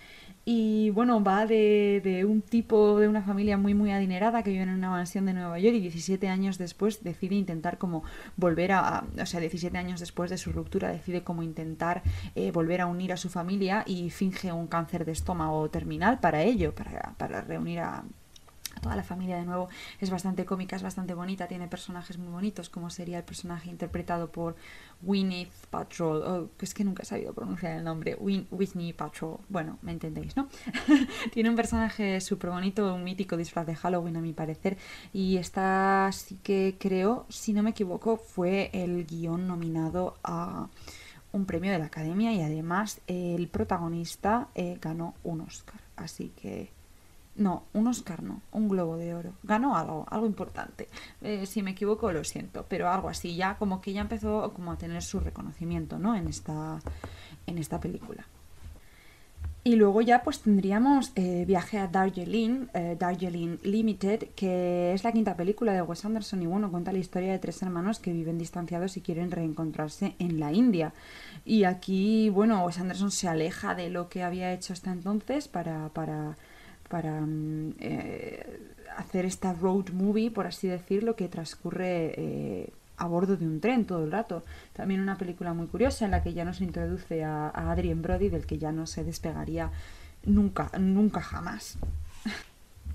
[0.48, 4.62] y bueno, va de, de, un tipo de una familia muy muy adinerada que vive
[4.62, 8.04] en una mansión de Nueva York y 17 años después decide intentar como
[8.36, 12.04] volver a, o sea, 17 años después de su ruptura decide como intentar
[12.36, 16.42] eh, volver a unir a su familia y finge un cáncer de estómago terminal para
[16.42, 18.04] ello, para, para reunir a
[18.80, 19.68] toda la familia de nuevo.
[20.00, 24.30] Es bastante cómica, es bastante bonita, tiene personajes muy bonitos, como sería el personaje interpretado
[24.30, 24.56] por
[25.02, 29.92] Winnie Patrol, oh, es que nunca he sabido pronunciar el nombre, Whitney Patrol, bueno, me
[29.92, 30.48] entendéis, ¿no?
[31.32, 34.76] tiene un personaje súper bonito, un mítico disfraz de Halloween a mi parecer,
[35.12, 40.68] y esta sí que creo, si no me equivoco, fue el guion nominado a
[41.36, 46.70] un premio de la Academia y además el protagonista eh, ganó un Oscar, así que
[47.36, 49.34] no, un Oscar no, un Globo de Oro.
[49.42, 50.88] Ganó algo, algo importante.
[51.20, 54.72] Eh, si me equivoco, lo siento, pero algo así, ya como que ya empezó como
[54.72, 56.16] a tener su reconocimiento, ¿no?
[56.16, 56.80] En esta,
[57.46, 58.26] en esta película.
[59.66, 65.10] Y luego ya pues tendríamos eh, Viaje a Darjeeling, eh, Darjeeling Limited, que es la
[65.10, 68.38] quinta película de Wes Anderson y bueno, cuenta la historia de tres hermanos que viven
[68.38, 70.94] distanciados y quieren reencontrarse en la India.
[71.44, 75.88] Y aquí, bueno, Wes Anderson se aleja de lo que había hecho hasta entonces para,
[75.88, 76.36] para
[76.88, 78.60] para mm, eh,
[78.96, 84.04] hacer esta road movie, por así decirlo, que transcurre a bordo de un tren todo
[84.04, 84.44] el rato.
[84.72, 88.28] También una película muy curiosa en la que ya nos introduce a, a Adrien Brody,
[88.28, 89.70] del que ya no se despegaría
[90.24, 91.78] nunca, nunca jamás.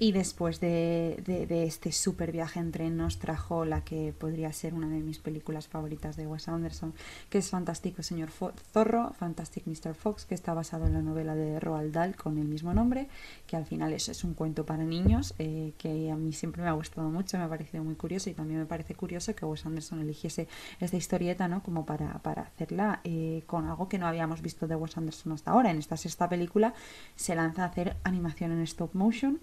[0.01, 1.21] Y después de,
[1.67, 5.67] este super viaje en tren nos trajo la que podría ser una de mis películas
[5.67, 6.95] favoritas de Wes Anderson,
[7.29, 9.93] que es Fantástico Señor Zorro, Fantastic Mr.
[9.93, 13.09] Fox, que está basado en la novela de Roald Dahl con el mismo nombre,
[13.45, 16.73] que al final es, un cuento para niños, eh, que a mí siempre me ha
[16.73, 20.01] gustado mucho, me ha parecido muy curioso y también me parece curioso que Wes Anderson
[20.01, 20.47] eligiese
[20.79, 21.61] esta historieta ¿no?
[21.61, 25.51] como para, para hacerla eh, con algo que no habíamos visto de Wes Anderson hasta
[25.51, 25.69] ahora.
[25.69, 26.73] En esta sexta película
[27.15, 29.39] se lanza a hacer animación en stop motion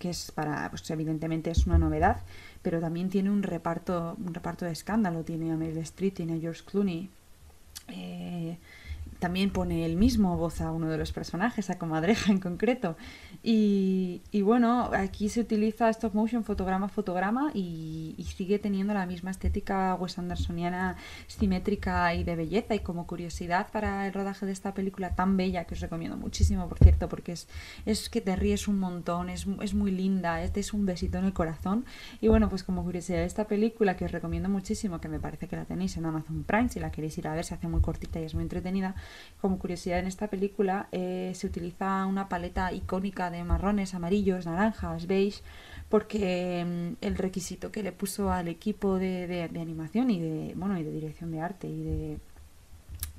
[0.00, 2.22] que es para, pues evidentemente es una novedad,
[2.62, 5.24] pero también tiene un reparto, un reparto de escándalo.
[5.24, 7.10] Tiene a Meryl Streep, tiene a George Clooney,
[7.88, 8.56] eh,
[9.20, 12.96] también pone él mismo voz a uno de los personajes, a Comadreja en concreto.
[13.42, 19.94] Y, bueno, aquí se utiliza stop motion fotograma fotograma y, sigue teniendo la misma estética
[19.96, 22.74] Wes Andersoniana simétrica y de belleza.
[22.74, 26.68] Y como curiosidad para el rodaje de esta película tan bella, que os recomiendo muchísimo,
[26.68, 27.48] por cierto, porque es,
[27.84, 31.26] es que te ríes un montón, es, es muy linda, este es un besito en
[31.26, 31.84] el corazón.
[32.22, 35.56] Y bueno, pues como curiosidad esta película, que os recomiendo muchísimo, que me parece que
[35.56, 38.20] la tenéis en Amazon Prime, si la queréis ir a ver, se hace muy cortita
[38.20, 38.94] y es muy entretenida.
[39.40, 45.06] Como curiosidad en esta película eh, se utiliza una paleta icónica de marrones, amarillos, naranjas,
[45.06, 45.42] beige,
[45.88, 50.78] porque mm, el requisito que le puso al equipo de, de, animación y de bueno
[50.78, 52.18] y de dirección de arte y de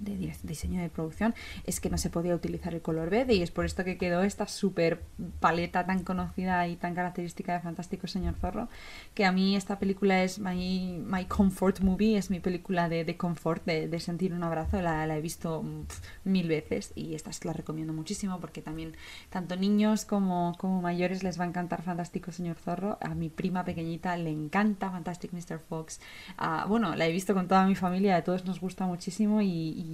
[0.02, 1.34] de diseño de producción
[1.66, 4.24] es que no se podía utilizar el color verde y es por esto que quedó
[4.24, 5.04] esta super
[5.40, 8.68] paleta tan conocida y tan característica de Fantástico Señor Zorro
[9.14, 13.18] que a mí esta película es my, my comfort movie, es mi película de, de
[13.18, 15.64] confort, de, sentir un abrazo, la, he visto
[16.24, 18.96] mil veces y esta la recomiendo muchísimo porque también
[19.30, 23.64] tanto niños como, como mayores les va a encantar Fantástico Señor Zorro, a mi prima
[23.64, 25.60] pequeñita le encanta Fantastic Mr.
[25.60, 26.02] Fox,
[26.38, 29.52] ah, bueno, la he visto con toda mi familia, a todos nos gusta muchísimo y
[29.52, 29.91] y,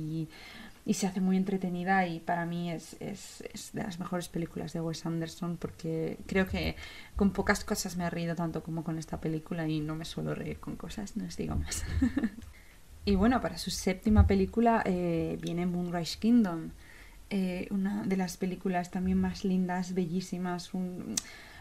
[0.93, 4.81] se hace muy entretenida y para mí es, es, es, de las mejores películas de
[4.81, 6.75] Wes Anderson porque creo que
[7.15, 10.33] con pocas cosas me he reído tanto como con esta película y no me suelo
[10.33, 11.83] reír con cosas, no os digo más.
[13.05, 16.71] y bueno, para su séptima película eh, viene Moonrise Kingdom,
[17.29, 21.15] eh, una de las películas también más lindas, bellísimas, un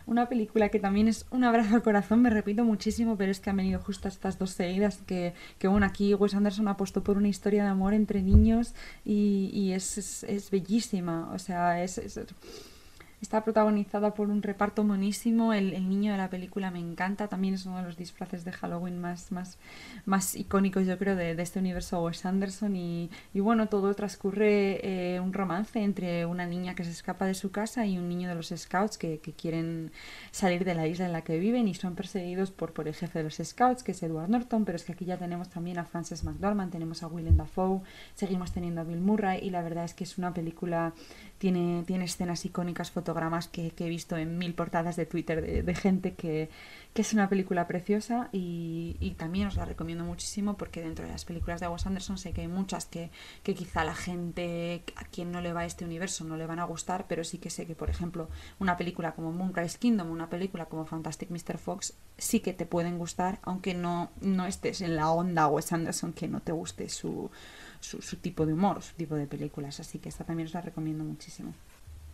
[0.07, 3.51] una película que también es un abrazo al corazón, me repito muchísimo, pero es que
[3.51, 7.29] han venido justo estas dos seguidas que, que bueno, aquí Wes Anderson apostó por una
[7.29, 12.01] historia de amor entre niños y, es, es, es, bellísima, o sea, es
[13.23, 15.55] Está protagonizada por un reparto monísimo.
[15.55, 17.29] El, niño de la película me encanta.
[17.29, 19.57] También es uno de los disfraces de Halloween más, más,
[20.05, 22.77] más icónicos, yo creo, de, este universo Wes Anderson.
[22.77, 27.33] Y, y bueno, todo transcurre eh, un romance entre una niña que se escapa de
[27.33, 29.93] su casa y un niño de los Scouts que, que, quieren
[30.31, 33.19] salir de la isla en la que viven y son perseguidos por, por el jefe
[33.21, 34.67] de los Scouts, que es Edward Norton.
[34.67, 37.81] Pero es que aquí ya tenemos también a Frances McDormand, tenemos a Willem Dafoe,
[38.15, 39.39] seguimos teniendo a Bill Murray.
[39.43, 40.93] Y la verdad es que es una película
[41.39, 46.15] tiene, tiene escenas icónicas, fotogramas que, he visto en mil portadas de Twitter de, gente
[46.15, 46.51] que,
[46.97, 51.61] es una película preciosa y, también os la recomiendo muchísimo porque dentro de las películas
[51.61, 53.11] de Wes Anderson sé que hay muchas que,
[53.45, 57.07] quizá la gente a quien no le va este universo no le van a gustar,
[57.07, 60.85] pero sí que sé que, por ejemplo, una película como Moonrise Kingdom, una película como
[60.85, 61.59] Fantastic Mr.
[61.59, 66.13] Fox, sí que te pueden gustar, aunque no, no estés en la onda Wes Anderson
[66.13, 67.31] que no te guste su
[67.81, 69.81] su, tipo de humor, su tipo de películas.
[69.81, 71.55] Así que esta también os la recomiendo muchísimo.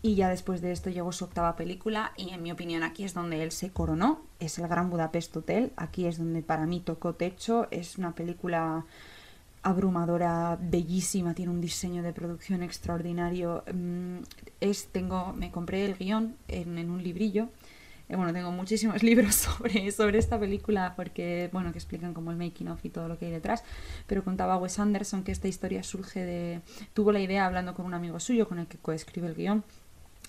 [0.05, 3.15] Y ya después de esto llegó su octava película y en mi opinión aquí es
[3.15, 4.21] donde él se coronó.
[4.41, 5.73] Es el Gran Budapest Hotel.
[5.77, 7.69] Aquí es donde para mí tocó techo.
[7.71, 8.85] Es una película
[9.63, 13.63] abrumadora, bellísima, tiene un diseño de producción extraordinario.
[13.73, 14.19] Mm,
[14.61, 17.49] es, tengo, me compré el guion en, un librillo
[18.09, 22.37] eh, bueno, tengo muchísimos libros sobre, sobre esta película porque, bueno, que explican como el
[22.37, 23.63] making of y todo lo que hay detrás,
[24.09, 26.61] pero contaba Wes Anderson que esta historia surge de...
[26.93, 29.65] Tuvo la idea hablando con un amigo suyo con el que coescribe el guion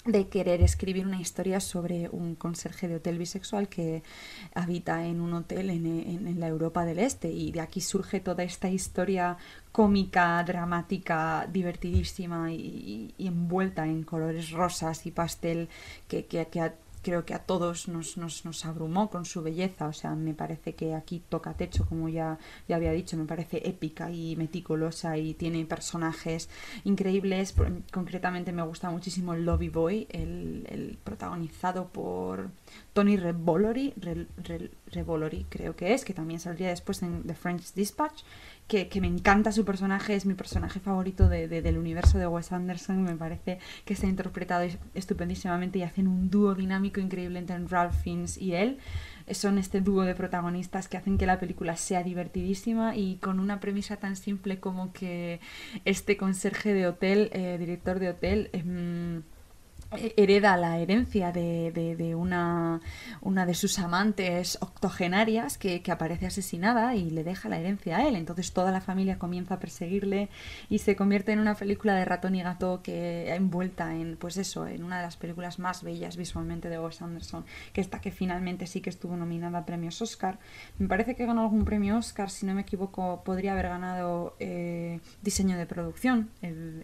[0.05, 4.03] de querer escribir una historia sobre un conserje de hotel bisexual que
[4.53, 7.31] habita en un hotel en, en, la Europa del Este.
[7.31, 9.37] Y de aquí surge toda esta historia
[9.71, 15.69] cómica, dramática, divertidísima y, envuelta en colores rosas y pastel
[16.07, 16.71] que, que, que,
[17.03, 19.87] creo que a todos nos, nos, nos, abrumó con su belleza.
[19.87, 23.61] O sea, me parece que aquí toca techo, como ya, ya había dicho, me parece
[23.67, 26.49] épica y meticulosa y tiene personajes
[26.83, 27.53] increíbles.
[27.91, 32.49] Concretamente me gusta muchísimo el Lobby Boy, el, el protagonizado por
[32.93, 33.93] Tony Revolori,
[34.91, 38.23] Revolori creo que es, que también saldría después en The French Dispatch
[38.67, 43.03] que, me encanta su personaje, es mi personaje favorito de, del universo de Wes Anderson,
[43.03, 48.37] me parece que está interpretado estupendísimamente y hacen un dúo dinámico increíble entre Ralph Fiennes
[48.37, 48.79] y él.
[49.31, 53.59] Son este dúo de protagonistas que hacen que la película sea divertidísima y con una
[53.59, 55.39] premisa tan simple como que
[55.85, 59.23] este conserje de hotel, eh, director de hotel, em,
[60.17, 62.81] hereda la herencia de, de, una,
[63.21, 68.15] una, de sus amantes octogenarias que, aparece asesinada y le deja la herencia a él.
[68.15, 70.29] Entonces toda la familia comienza a perseguirle
[70.69, 74.65] y se convierte en una película de ratón y gato que envuelta en, pues eso,
[74.67, 78.65] en una de las películas más bellas visualmente de Wes Anderson, que esta que finalmente
[78.65, 80.39] sí que estuvo nominada a premios Oscar.
[80.79, 84.99] Me parece que ganó algún premio Oscar, si no me equivoco, podría haber ganado eh,
[85.21, 86.29] diseño de producción,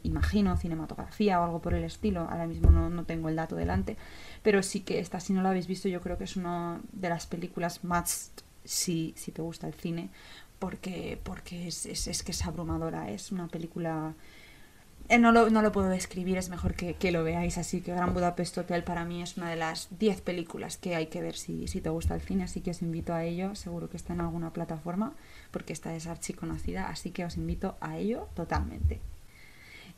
[0.04, 2.28] imagino, cinematografía o algo por el estilo.
[2.30, 3.98] Ahora mismo no no tengo el dato delante,
[4.44, 7.10] pero sí que esta, si no la habéis visto, yo creo que es una de
[7.10, 8.32] las películas más,
[8.64, 10.10] si, si te gusta el cine,
[10.60, 14.14] porque, porque es, es, es que es abrumadora, es una película
[15.10, 17.58] eh, no, lo, no lo puedo describir, es mejor que, que, lo veáis.
[17.58, 21.08] Así que Gran Budapest Hotel para mí es una de las 10 películas que hay
[21.08, 22.44] que ver si, si te gusta el cine.
[22.44, 23.56] Así que os invito a ello.
[23.56, 25.14] Seguro que está en alguna plataforma
[25.50, 26.90] porque esta es archiconocida.
[26.90, 29.02] Así que os invito a ello totalmente.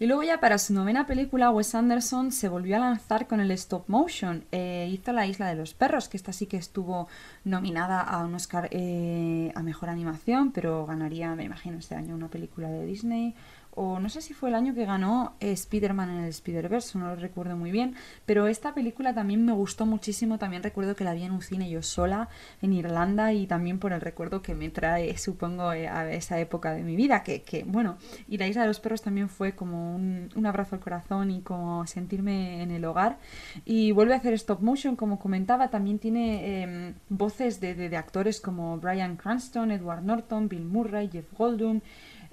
[0.02, 3.52] Y luego ya para su novena película, Wes Anderson se volvió a lanzar con el
[3.52, 4.44] stop motion.
[4.52, 7.08] Eh, hizo La Isla de los Perros, que esta sí que estuvo
[7.44, 12.30] nominada a un Oscar eh, a Mejor Animación, pero ganaría, me imagino, este año una
[12.30, 13.36] película de Disney
[13.74, 17.08] o no sé si fue el año que ganó eh, Spider-Man en el Spider-Verse, no
[17.08, 17.96] lo recuerdo muy bien,
[18.26, 21.70] pero esta película también me gustó muchísimo, también recuerdo que la vi en un cine
[21.70, 22.30] yo sola
[22.62, 26.74] en Irlanda y también por el recuerdo que me trae, supongo, eh, a esa época
[26.74, 27.98] de mi vida, que, que, bueno,
[28.28, 31.42] y la Isla de los Perros también fue como un, un, abrazo al corazón y
[31.42, 33.18] como sentirme en el hogar.
[33.66, 37.98] Y vuelve a hacer stop motion, como comentaba, también tiene eh, voces de, de, de
[37.98, 41.82] actores como Brian Cranston, Edward Norton, Bill Murray, Jeff Goldblum,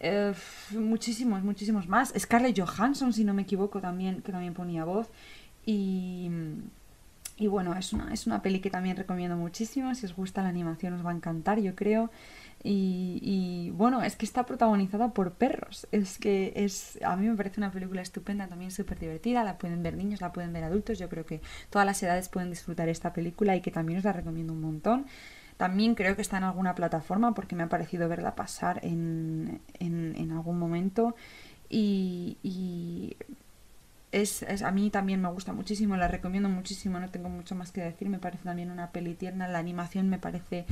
[0.01, 0.32] eh,
[0.72, 2.12] muchísimos, muchísimos más.
[2.18, 5.09] Scarlett Johansson, si no me equivoco, también, que también ponía voz.
[5.66, 6.30] Y,
[7.36, 9.94] y bueno, es una, es una peli que también recomiendo muchísimo.
[9.94, 12.11] Si os gusta la animación os va a encantar, yo creo.
[12.64, 15.86] Y, y, bueno, es que está protagonizada por perros.
[15.92, 19.44] Es que es a mí me parece una película estupenda, también súper divertida.
[19.44, 20.99] La pueden ver niños, la pueden ver adultos.
[20.99, 21.40] Yo creo que
[21.70, 25.07] todas las edades pueden disfrutar esta película y que también os la recomiendo un montón.
[25.59, 30.33] También creo que está en alguna plataforma porque me ha parecido verla pasar en, en,
[30.33, 31.17] algún momento.
[31.69, 33.17] Y, y
[34.11, 37.73] es, es, a mí también me gusta muchísimo, la recomiendo muchísimo, no tengo mucho más
[37.73, 40.65] que decir, me parece también una peli tierna, la animación me parece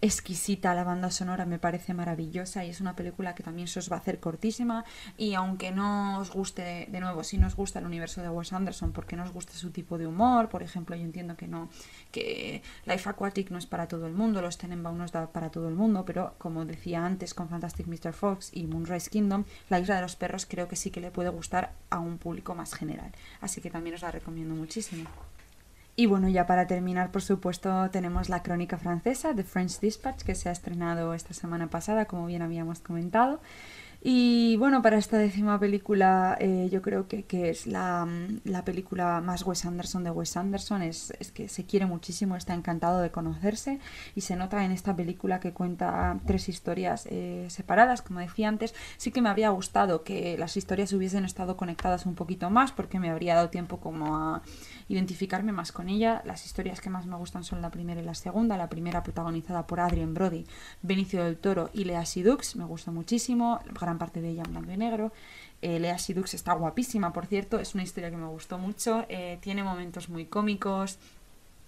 [0.00, 3.90] exquisita, la banda sonora me parece maravillosa y es una película que también se os
[3.90, 4.84] va a hacer cortísima
[5.16, 8.52] y aunque no os guste, de, nuevo, si no os gusta el universo de Wes
[8.52, 11.70] Anderson, porque no os gusta su tipo de humor, por ejemplo, yo entiendo que no,
[12.10, 15.68] que Life Aquatic no es para todo el mundo, Los Tenenbaum no es para todo
[15.68, 18.12] el mundo, pero como decía antes con Fantastic Mr.
[18.12, 21.30] Fox y Moonrise Kingdom, La Isla de los Perros creo que sí que le puede
[21.30, 22.81] gustar a un público más general.
[23.40, 25.08] Así que también os la recomiendo muchísimo.
[25.94, 30.34] Y bueno, ya para terminar, por supuesto, tenemos la crónica francesa, The French Dispatch, que
[30.34, 33.40] se ha estrenado esta semana pasada, como bien habíamos comentado.
[34.04, 38.08] Y bueno, para esta décima película eh, yo creo que, que es la,
[38.42, 40.82] la, película más Wes Anderson de Wes Anderson.
[40.82, 43.78] Es, es, que se quiere muchísimo, está encantado de conocerse
[44.16, 48.74] y se nota en esta película que cuenta tres historias eh, separadas, como decía antes.
[48.96, 52.98] Sí que me habría gustado que las historias hubiesen estado conectadas un poquito más porque
[52.98, 54.42] me habría dado tiempo como a
[54.92, 56.22] identificarme más con ella.
[56.24, 58.56] Las historias que más me gustan son la primera y la segunda.
[58.56, 60.46] La primera protagonizada por Adrien Brody,
[60.82, 63.60] Benicio del Toro y Lea Sidux, me gusta muchísimo.
[63.80, 65.12] Gran parte de ella en blanco y negro.
[65.62, 67.58] Eh, Lea Sidux está guapísima, por cierto.
[67.58, 69.06] Es una historia que me gustó mucho.
[69.08, 70.98] Eh, tiene momentos muy cómicos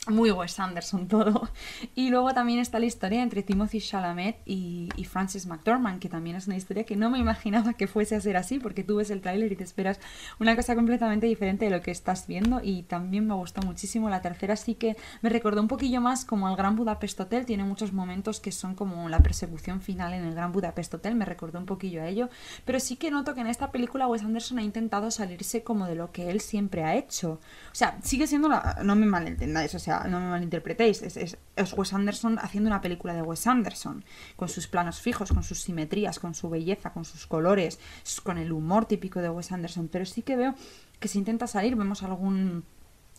[0.09, 1.49] muy Wes Anderson todo.
[1.95, 6.47] Y luego también está la historia entre Timothy Chalamet y, Frances McDormand, que también es
[6.47, 9.21] una historia que no me imaginaba que fuese a ser así, porque tú ves el
[9.21, 10.01] tráiler y te esperas
[10.41, 14.11] una cosa completamente diferente de lo que estás viendo y también me gustó muchísimo.
[14.11, 17.65] La tercera sí que me recordó un poquillo más como al Gran Budapest Hotel, tiene
[17.65, 21.59] muchos momentos que son como la persecución final en el Gran Budapest Hotel, me recordó
[21.59, 22.29] un poquillo a ello,
[22.65, 25.95] pero sí que noto que en esta película Wes Anderson ha intentado salirse como de
[25.95, 27.41] lo que él siempre ha hecho.
[27.73, 28.79] O sea, sigue siendo la...
[28.83, 32.81] no me malentendáis, o sea, no me malinterpretéis, es, es, es, Wes Anderson haciendo una
[32.81, 34.05] película de Wes Anderson,
[34.37, 37.79] con sus planos fijos, con sus simetrías, con su belleza, con sus colores,
[38.23, 40.55] con el humor típico de Wes Anderson, pero sí que veo
[41.01, 42.65] que se intenta salir, vemos algún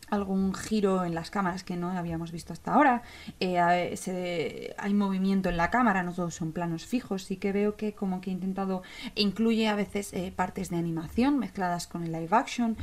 [0.09, 3.01] algún giro en las cámaras que no habíamos visto hasta ahora.
[3.39, 7.23] Eh, hay movimiento en la cámara, no todos son planos fijos.
[7.23, 8.84] Sí que veo que como que he intentado,
[9.15, 12.78] incluye a veces eh, partes de animación mezcladas con el live action.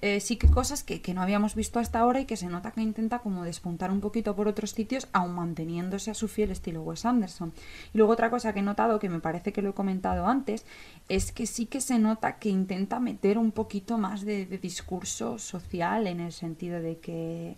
[0.00, 2.70] Eh, sí que cosas que, que, no habíamos visto hasta ahora y que se nota
[2.70, 6.82] que intenta como despuntar un poquito por otros sitios, aun manteniéndose a su fiel estilo
[6.82, 7.52] Wes Anderson.
[7.92, 10.64] Y luego otra cosa que he notado, que me parece que lo he comentado antes,
[11.08, 15.38] es que sí que se nota que intenta meter un poquito más de, de discurso
[15.38, 17.56] social en el sentido de que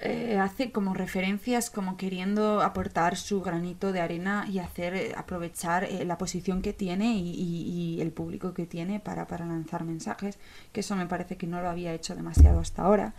[0.00, 5.84] eh, hace como referencias como queriendo aportar su granito de arena y hacer eh, aprovechar
[5.84, 9.84] eh, la posición que tiene y, y, y, el público que tiene para, para lanzar
[9.84, 10.38] mensajes
[10.72, 13.14] que eso me parece que no lo había hecho demasiado hasta ahora.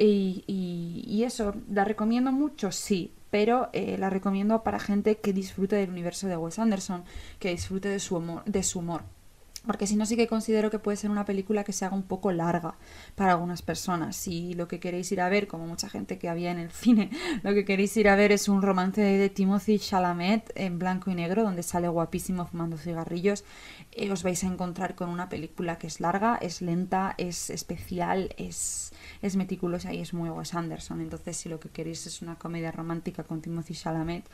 [0.00, 5.76] Y, y eso la recomiendo mucho sí pero eh, la recomiendo para gente que disfrute
[5.76, 7.04] del universo de Wes Anderson
[7.38, 9.02] que disfrute de su humor, de su humor
[9.66, 12.02] porque si no sí que considero que puede ser una película que se haga un
[12.02, 12.76] poco larga
[13.14, 14.16] para algunas personas.
[14.16, 17.10] Si lo que queréis ir a ver, como mucha gente que había en el cine,
[17.42, 21.14] lo que queréis ir a ver es un romance de Timothy Chalamet en blanco y
[21.14, 23.44] negro, donde sale guapísimo fumando cigarrillos,
[23.92, 28.34] eh, os vais a encontrar con una película que es larga, es lenta, es especial,
[28.36, 28.92] es,
[29.22, 31.00] es meticulosa y es muy Wes Anderson.
[31.00, 34.24] Entonces, si lo que queréis es una comedia romántica con Timothy Chalamet,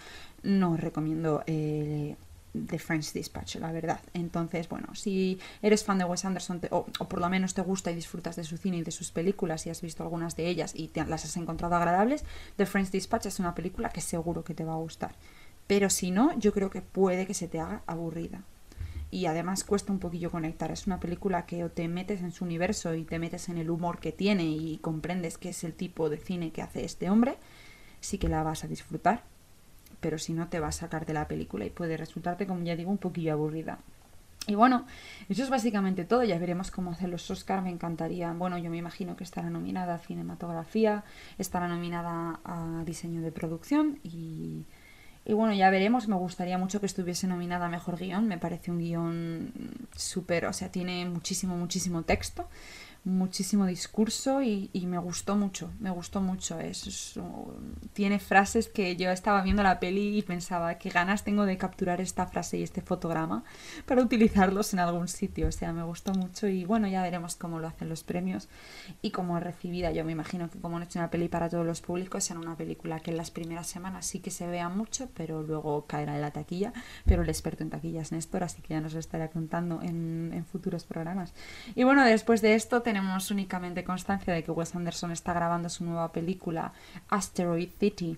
[0.42, 1.42] no os recomiendo...
[1.46, 2.16] Eh,
[2.54, 4.00] The French Dispatch, la verdad.
[4.12, 7.96] Entonces, bueno, si eres fan de Wes Anderson o, por lo menos te gusta y
[7.96, 10.90] disfrutas de su cine y de sus películas y has visto algunas de ellas y
[10.94, 12.24] las has encontrado agradables,
[12.56, 15.16] The French Dispatch es una película que seguro que te va a gustar.
[15.66, 18.44] Pero si no, yo creo que puede que se te haga aburrida.
[19.10, 20.70] Y además cuesta un poquillo conectar.
[20.70, 23.70] Es una película que o te metes en su universo y te metes en el
[23.70, 27.36] humor que tiene y comprendes que es el tipo de cine que hace este hombre,
[28.00, 29.22] sí que la vas a disfrutar
[30.04, 32.76] pero si no te va a sacar de la película y puede resultarte, como ya
[32.76, 33.78] digo, un poquillo aburrida.
[34.46, 34.84] Y bueno,
[35.30, 36.22] eso es básicamente todo.
[36.24, 37.62] Ya veremos cómo hacen los Oscar.
[37.62, 38.30] Me encantaría.
[38.34, 41.04] Bueno, yo me imagino que estará nominada a cinematografía,
[41.38, 44.66] estará nominada a diseño de producción y,
[45.24, 46.06] y bueno, ya veremos.
[46.06, 48.28] Me gustaría mucho que estuviese nominada a mejor guion.
[48.28, 49.52] Me parece un guion
[49.96, 52.46] súper, o sea, tiene muchísimo, muchísimo texto
[53.04, 56.58] muchísimo discurso y, me gustó mucho, me gustó mucho.
[56.58, 57.18] Es,
[57.92, 62.00] tiene frases que yo estaba viendo la peli y pensaba que ganas tengo de capturar
[62.00, 63.44] esta frase y este fotograma
[63.86, 65.48] para utilizarlos en algún sitio.
[65.48, 68.48] O sea, me gustó mucho y bueno, ya veremos cómo lo hacen los premios
[69.02, 69.92] y cómo es recibida.
[69.92, 72.56] Yo me imagino que como han hecho una peli para todos los públicos, será una
[72.56, 76.22] película que en las primeras semanas sí que se vea mucho, pero luego caerá en
[76.22, 76.72] la taquilla.
[77.04, 80.30] Pero el experto en taquilla es Néstor, así que ya nos lo estará contando en,
[80.32, 81.34] en futuros programas.
[81.74, 82.80] Y bueno, después de esto
[83.30, 86.72] únicamente constancia de que Wes Anderson está grabando su nueva película
[87.08, 88.16] Asteroid City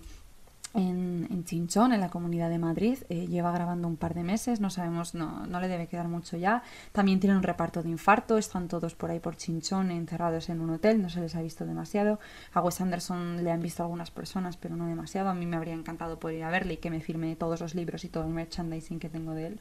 [0.73, 2.99] en, en Chinchón, en la Comunidad de Madrid.
[3.09, 6.37] Eh, lleva grabando un par de meses, no sabemos, no, no le debe quedar mucho
[6.37, 6.63] ya.
[6.91, 10.69] También tiene un reparto de infarto, están todos por ahí por Chinchón, encerrados en un
[10.69, 12.19] hotel, no se les ha visto demasiado.
[12.53, 15.29] A Wes Anderson le han visto algunas personas, pero no demasiado.
[15.29, 17.75] A mí me habría encantado poder ir a verle y que me firme todos los
[17.75, 19.59] libros y todo el merchandising que tengo de él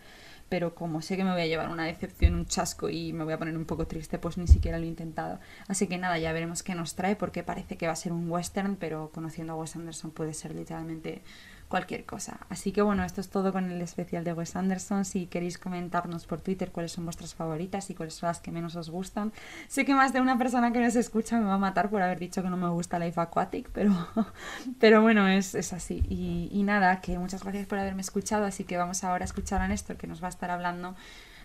[0.49, 3.33] pero como sé que me voy a llevar una decepción, un chasco y me voy
[3.33, 5.41] a poner un poco triste, pues ni siquiera lo he intentado.
[5.69, 8.31] Así que nada, ya veremos qué nos trae porque parece que va a ser un
[8.31, 11.23] western, pero conociendo a Wes Anderson puede ser literalmente
[11.69, 12.39] cualquier cosa.
[12.49, 15.05] Así que bueno, esto es todo con el especial de Wes Anderson.
[15.05, 18.77] Si queréis comentarnos por Twitter cuáles son vuestras favoritas y cuáles son las que menos
[18.77, 19.33] os gustan.
[19.69, 22.19] Sé que más de una persona que nos escucha me va a matar por haber
[22.19, 23.93] dicho que no me gusta Life Aquatic, pero,
[24.81, 26.03] pero bueno, es, es así.
[26.09, 28.45] Y, nada, que muchas gracias por haberme escuchado.
[28.45, 30.95] Así que vamos ahora a escuchar a Néstor que nos va a estar hablando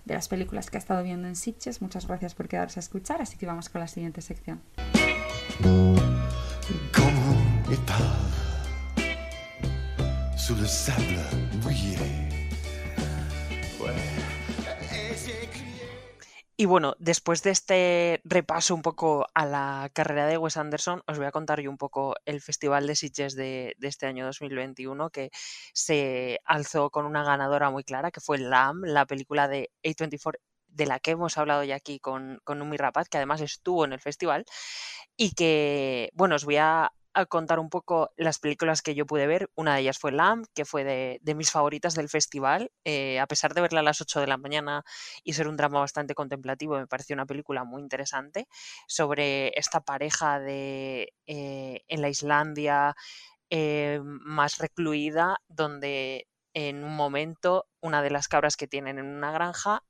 [0.06, 1.82] de las películas que ha estado viendo en Sitges.
[1.82, 4.62] Muchas gracias por quedarse a escuchar, así que vamos con la siguiente sección.
[16.58, 21.18] Y bueno, después de este repaso un poco a la carrera de Wes Anderson, os
[21.18, 25.30] voy a contar yo un poco el Festival de Sitges de, este año 2021, que
[25.74, 30.86] se alzó con una ganadora muy clara, que fue Lamb, la película de A24 de
[30.86, 34.00] la que hemos hablado ya aquí con, con Umi Rapaz, que además estuvo en el
[34.00, 34.46] festival,
[35.18, 39.28] y que, bueno, os voy a a contar un poco las películas que yo pude
[39.28, 39.50] ver.
[39.56, 42.72] Una de ellas fue Lamb, que fue de, mis favoritas del festival.
[42.86, 44.84] Eh, a pesar de verla a las 8 de la mañana
[45.24, 48.48] y ser un drama bastante contemplativo, me pareció una película muy interesante
[48.88, 52.96] sobre esta pareja de eh, en la Islandia
[53.50, 59.32] eh, más recluida, donde en un momento una de las cabras que tienen en una
[59.32, 59.84] granja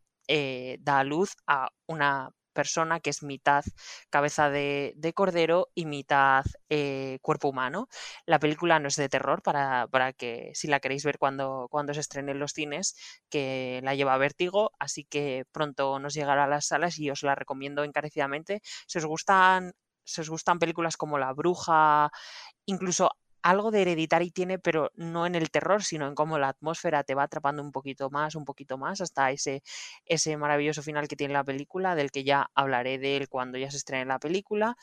[0.79, 3.63] da a luz a una persona que es mitad
[4.09, 7.87] cabeza de, cordero y mitad eh, cuerpo humano.
[8.25, 11.99] La película no es de terror para, que si la queréis ver cuando, cuando se
[11.99, 12.95] estrene en los cines,
[13.29, 17.23] que la lleva a vértigo, así que pronto nos llegará a las salas y os
[17.23, 18.61] la recomiendo encarecidamente.
[18.87, 19.73] Si os gustan,
[20.03, 22.11] si os gustan películas como La Bruja,
[22.65, 23.11] incluso
[23.43, 27.15] algo de Hereditary tiene, pero no en el terror, sino en cómo la atmósfera te
[27.15, 29.63] va atrapando un poquito más, un poquito más, hasta ese,
[30.05, 33.71] ese maravilloso final que tiene la película, del que ya hablaré de él cuando ya
[33.71, 34.75] se estrene la película.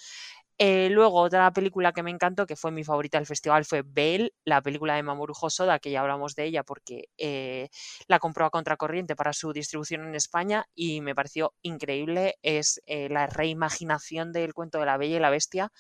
[0.60, 4.32] Eh, luego, otra película que me encantó, que fue mi favorita del festival, fue Belle,
[4.44, 7.68] la película de Mamoru Hosoda, que ya hablamos de ella porque eh,
[8.08, 12.38] la compró a contracorriente para su distribución en España y me pareció increíble.
[12.42, 15.70] Es eh, la reimaginación del cuento de la Bella y la Bestia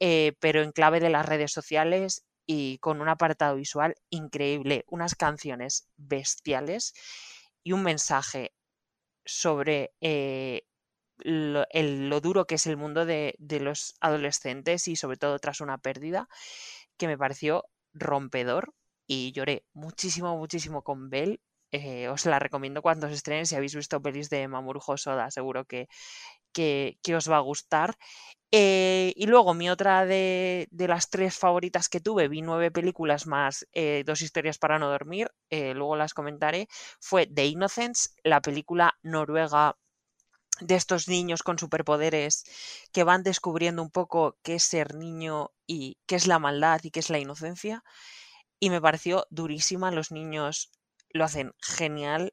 [0.00, 5.14] eh, pero en clave de las redes sociales y con un apartado visual increíble, unas
[5.14, 6.94] canciones bestiales
[7.64, 8.52] y un mensaje
[9.24, 10.62] sobre eh,
[11.18, 16.28] lo, duro que es el mundo de, los adolescentes y sobre todo tras una pérdida
[16.96, 18.74] que me pareció rompedor
[19.06, 21.40] y lloré muchísimo, muchísimo con Bell.
[21.72, 25.64] Eh, os la recomiendo cuando se estrene si habéis visto pelis de Mamoru Hosoda, seguro
[25.64, 25.88] que,
[26.56, 27.96] que, os va a gustar.
[28.52, 33.66] Eh, y luego mi otra de, las tres favoritas que tuve, vi nueve películas más
[33.72, 36.68] eh, dos historias para no dormir, eh, luego las comentaré,
[37.00, 39.76] fue The Innocence, la película noruega
[40.60, 42.44] de estos niños con superpoderes
[42.92, 46.90] que van descubriendo un poco qué es ser niño y qué es la maldad y
[46.90, 47.84] qué es la inocencia.
[48.60, 50.70] Y me pareció durísima, los niños
[51.10, 52.32] lo hacen genial,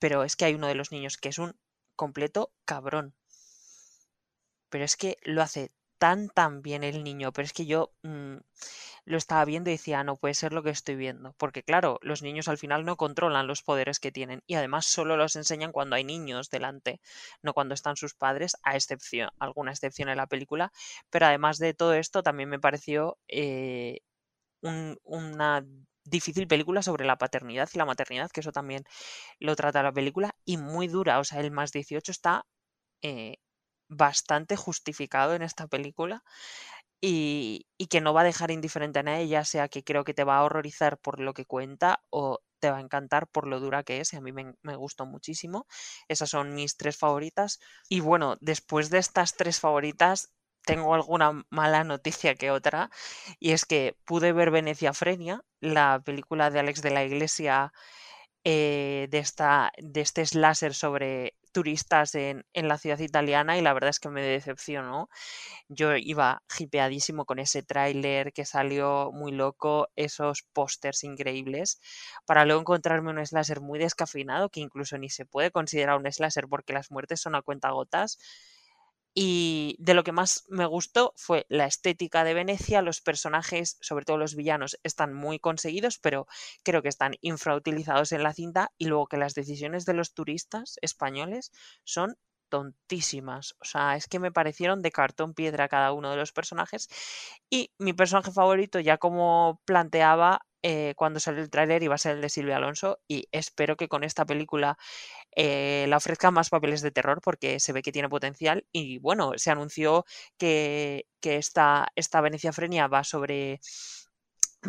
[0.00, 1.54] pero es que hay uno de los niños que es un
[1.94, 3.14] completo cabrón.
[4.72, 8.38] Pero es que lo hace tan tan bien el niño, pero es que yo mm,
[9.04, 12.22] lo estaba viendo y decía, no puede ser lo que estoy viendo, porque claro, los
[12.22, 15.94] niños al final no controlan los poderes que tienen y además solo los enseñan cuando
[15.96, 17.00] hay niños delante,
[17.42, 20.72] no cuando están sus padres, a excepción, alguna excepción en la película,
[21.10, 24.00] pero además de todo esto también me pareció eh,
[25.04, 25.64] una
[26.04, 28.84] difícil película sobre la paternidad y la maternidad, que eso también
[29.38, 32.44] lo trata la película, y muy dura, o sea, el más 18 está...
[33.02, 33.36] Eh,
[33.92, 36.22] bastante justificado en esta película
[37.00, 40.24] y, que no va a dejar indiferente a nadie, ya sea que creo que te
[40.24, 43.82] va a horrorizar por lo que cuenta o te va a encantar por lo dura
[43.82, 45.66] que es y a mí me, me, gustó muchísimo.
[46.08, 47.60] Esas son mis tres favoritas.
[47.88, 50.32] Y bueno, después de estas tres favoritas,
[50.64, 52.90] tengo alguna mala noticia que otra
[53.40, 57.72] y es que pude ver Venecia Frenia, la película de Alex de la Iglesia
[58.44, 63.90] eh, de, esta, de este slasher sobre turistas en, la ciudad italiana y la verdad
[63.90, 65.08] es que me decepcionó.
[65.68, 71.80] Yo iba hipeadísimo con ese tráiler que salió muy loco, esos pósters increíbles,
[72.26, 76.48] para luego encontrarme un slasher muy descafeinado que incluso ni se puede considerar un slasher
[76.48, 78.18] porque las muertes son a cuenta gotas
[79.14, 84.04] y de lo que más me gustó fue la estética de Venecia, los personajes, sobre
[84.04, 86.26] todo los villanos, están muy conseguidos, pero
[86.62, 90.78] creo que están infrautilizados en la cinta y luego que las decisiones de los turistas
[90.80, 91.52] españoles
[91.84, 92.16] son
[92.52, 93.54] tontísimas.
[93.60, 96.88] O sea, es que me parecieron de cartón piedra cada uno de los personajes.
[97.50, 102.16] Y mi personaje favorito, ya como planteaba, eh, cuando salió el tráiler iba a ser
[102.16, 104.78] el de Silvia Alonso y espero que con esta película
[105.34, 109.32] eh, la ofrezca más papeles de terror porque se ve que tiene potencial y bueno,
[109.36, 110.04] se anunció
[110.38, 113.60] que, esta, esta Venecia Frenia va sobre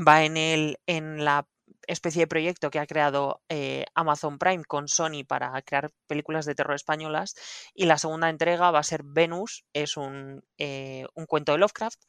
[0.07, 1.47] va en el en la
[1.87, 6.55] especie de proyecto que ha creado eh, Amazon Prime con Sony para crear películas de
[6.55, 7.35] terror españolas
[7.73, 12.01] y la segunda entrega va a ser Venus, es un, un cuento de Lovecraft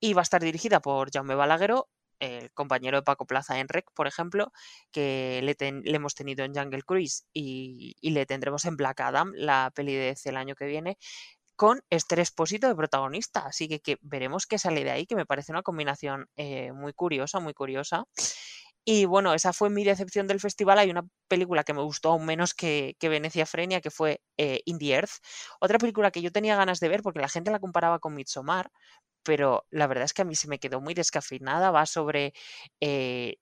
[0.00, 1.88] y va a estar dirigida por Jaume Balagueró
[2.20, 4.52] el compañero de Paco Plaza en Rec, por ejemplo,
[4.92, 5.56] que le,
[5.94, 10.36] hemos tenido en Jungle Cruise y, le tendremos en Black Adam, la peli de el
[10.36, 10.98] año que viene,
[11.56, 13.46] con Esther Espósito de protagonista.
[13.46, 16.92] Así que, que, veremos qué sale de ahí, que me parece una combinación eh, muy
[16.92, 18.04] curiosa, muy curiosa.
[18.92, 20.80] Y bueno, esa fue mi decepción del festival.
[20.80, 24.78] Hay una película que me gustó aún menos que, Venecia Frenia, que fue eh, In
[24.78, 25.22] the Earth.
[25.60, 28.72] Otra película que yo tenía ganas de ver porque la gente la comparaba con Midsommar,
[29.22, 31.70] pero la verdad es que a mí se me quedó muy descafeinada.
[31.70, 32.32] Va sobre.
[32.80, 33.36] Eh,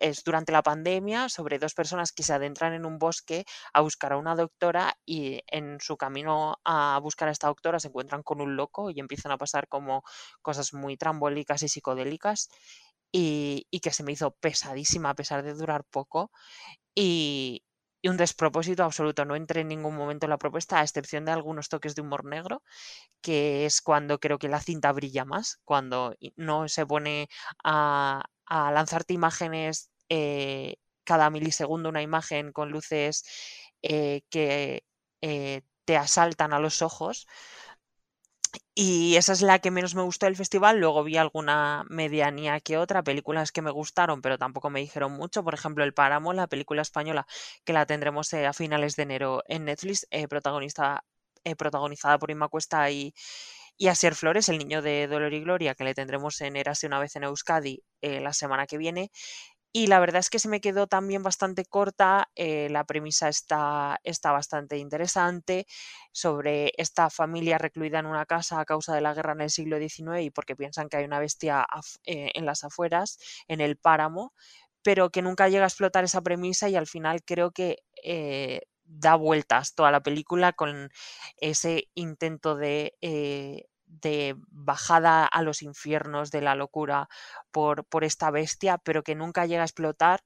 [0.00, 4.12] es durante la pandemia sobre dos personas que se adentran en un bosque a buscar
[4.12, 8.40] a una doctora y en su camino a buscar a esta doctora se encuentran con
[8.40, 10.04] un loco y empiezan a pasar como
[10.42, 12.50] cosas muy trambólicas y psicodélicas
[13.12, 16.30] y, que se me hizo pesadísima a pesar de durar poco
[16.94, 17.64] y,
[18.04, 19.24] un despropósito absoluto.
[19.24, 22.24] No entré en ningún momento en la propuesta, a excepción de algunos toques de humor
[22.24, 22.62] negro,
[23.22, 27.28] que es cuando creo que la cinta brilla más, cuando no se pone
[27.64, 33.24] a, lanzarte imágenes eh, cada milisegundo, una imagen con luces
[33.82, 34.84] eh, que
[35.20, 37.26] eh, te asaltan a los ojos,
[38.80, 40.78] y esa es la que menos me gustó del festival.
[40.78, 45.42] Luego vi alguna medianía que otra, películas que me gustaron, pero tampoco me dijeron mucho.
[45.42, 47.26] Por ejemplo, El Páramo, la película española
[47.64, 51.02] que la tendremos eh, a finales de enero en Netflix, eh, protagonista,
[51.42, 53.14] eh, protagonizada por Inma Cuesta y,
[53.76, 57.00] y Asier Flores, el niño de Dolor y Gloria, que le tendremos en Erase una
[57.00, 59.10] vez en Euskadi la semana que viene.
[59.72, 62.30] Y la verdad es que se me quedó también bastante corta.
[62.34, 65.66] Eh, la premisa está, está bastante interesante
[66.12, 69.78] sobre esta familia recluida en una casa a causa de la guerra en el siglo
[69.78, 71.66] XIX y porque piensan que hay una bestia
[72.04, 74.32] eh, en las afueras, en el páramo,
[74.82, 79.16] pero que nunca llega a explotar esa premisa y al final creo que eh, da
[79.16, 80.90] vueltas toda la película con
[81.36, 82.96] ese intento de
[83.88, 87.08] de bajada a los infiernos de la locura
[87.50, 90.20] por, por, esta bestia, pero que nunca llega a explotar,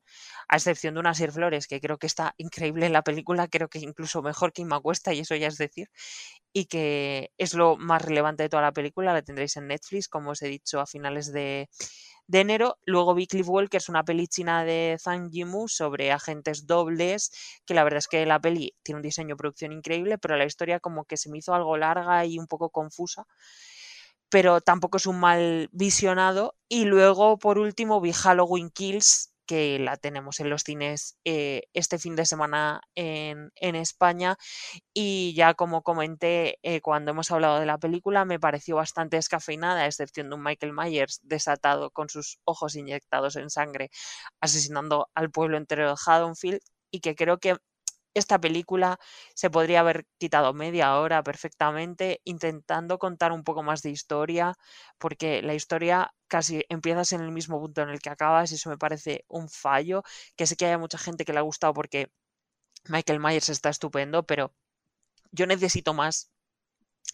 [0.49, 3.69] a excepción de una Sir Flores, que creo que está increíble en la película, creo
[3.69, 5.91] que incluso mejor que Cuesta y eso ya es decir,
[6.53, 10.31] y que es lo más relevante de toda la película, la tendréis en Netflix, como
[10.31, 11.69] os he dicho, a finales de,
[12.27, 12.79] de enero.
[12.85, 17.33] Luego vi Cliff Walker, es una peli china de Zhang Yimou sobre agentes dobles,
[17.67, 20.81] que la verdad es que la peli tiene un diseño producción increíble, pero la historia
[20.81, 23.27] como que se me hizo algo larga y un poco confusa.
[24.29, 26.55] Pero tampoco es un mal visionado.
[26.69, 31.99] Y luego, por último, vi Halloween Kills, que la tenemos en los cines eh, este
[31.99, 34.39] fin de semana en, España.
[34.95, 39.83] Y ya como comenté eh, cuando hemos hablado de la película, me pareció bastante descafeinada,
[39.83, 43.91] a excepción de un Michael Myers desatado con sus ojos inyectados en sangre,
[44.41, 46.61] asesinando al pueblo entero de Haddonfield.
[46.91, 47.57] Y que creo que
[48.15, 48.99] esta película
[49.35, 54.55] se podría haber quitado media hora perfectamente intentando contar un poco más de historia,
[54.99, 58.71] porque la historia casi empiezas en el mismo punto en el que acabas y eso
[58.71, 60.03] me parece un fallo,
[60.37, 62.13] que sé que haya mucha gente que le ha gustado porque
[62.89, 64.55] Michael Myers está estupendo, pero
[65.33, 66.31] yo necesito más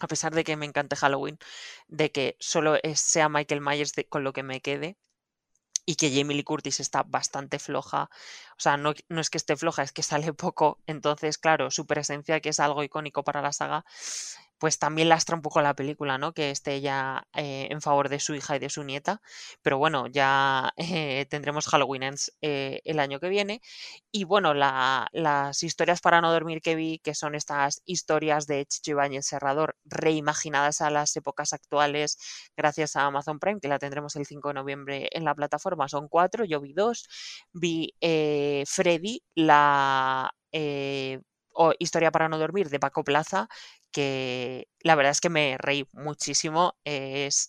[0.00, 1.38] a pesar de que me encante Halloween,
[1.88, 4.96] de que solo sea Michael Myers con lo que me quede
[5.88, 8.10] y que Jamie Lee Curtis está bastante floja.
[8.58, 10.78] O sea, no, no, es que esté floja, es que sale poco.
[10.86, 13.86] Entonces, claro, su presencia, que es algo icónico para la saga,
[14.58, 16.32] pues también lastra un poco la película, ¿no?
[16.32, 19.20] Que esté ya eh, en favor de su hija y de su nieta.
[19.62, 23.60] Pero bueno, ya eh, tendremos Halloween Ends eh, el año que viene.
[24.10, 28.92] Y bueno, las historias para no dormir que vi, que son estas historias de Chicho
[28.92, 32.18] Ibañez Serrador reimaginadas a las épocas actuales
[32.56, 35.88] gracias a Amazon Prime, que la tendremos el 5 de noviembre en la plataforma.
[35.88, 37.08] Son cuatro, yo vi dos.
[37.52, 37.94] Vi
[38.66, 40.32] Freddy, la
[41.58, 43.48] o Historia para no dormir de Paco Plaza,
[43.92, 46.76] que la verdad es que me reí muchísimo.
[46.84, 47.48] Es,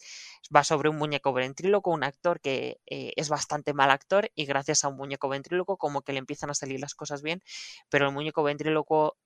[0.56, 4.84] va sobre un muñeco ventríloco, un actor que eh, es bastante mal actor y gracias
[4.84, 7.42] a un muñeco ventríloco como que le empiezan a salir las cosas bien,
[7.90, 9.18] pero el muñeco ventríloco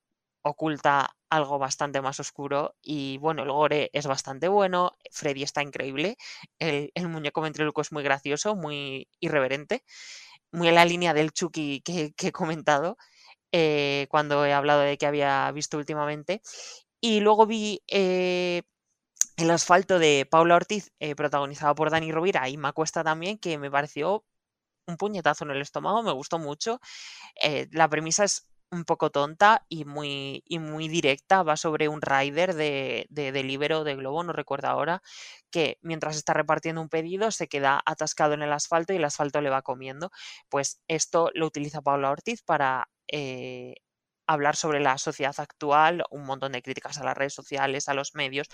[0.43, 6.18] oculta algo bastante más oscuro y bueno, el gore es bastante bueno, Freddy está increíble,
[6.59, 9.84] el, muñeco ventríloco es muy gracioso, muy irreverente,
[10.51, 12.97] muy en la línea del Chucky que, he comentado
[13.51, 16.41] eh, cuando he hablado de que había visto últimamente
[17.04, 18.62] y luego vi eh,
[19.36, 23.70] El asfalto de Paula Ortiz, eh, protagonizado por Dani Rovira y Macuesta también, que me
[23.70, 24.24] pareció
[24.88, 26.80] un puñetazo en el estómago, me gustó mucho.
[27.43, 31.43] Eh, la premisa es un poco tonta y muy, y muy directa.
[31.43, 35.01] Va sobre un rider de, de, de Libero de Globo, no recuerdo ahora,
[35.51, 39.41] que mientras está repartiendo un pedido se queda atascado en el asfalto y el asfalto
[39.41, 40.10] le va comiendo.
[40.49, 42.88] Pues esto lo utiliza Paula Ortiz para
[44.28, 48.15] hablar sobre la sociedad actual, un montón de críticas a las redes sociales, a los
[48.15, 48.47] medios,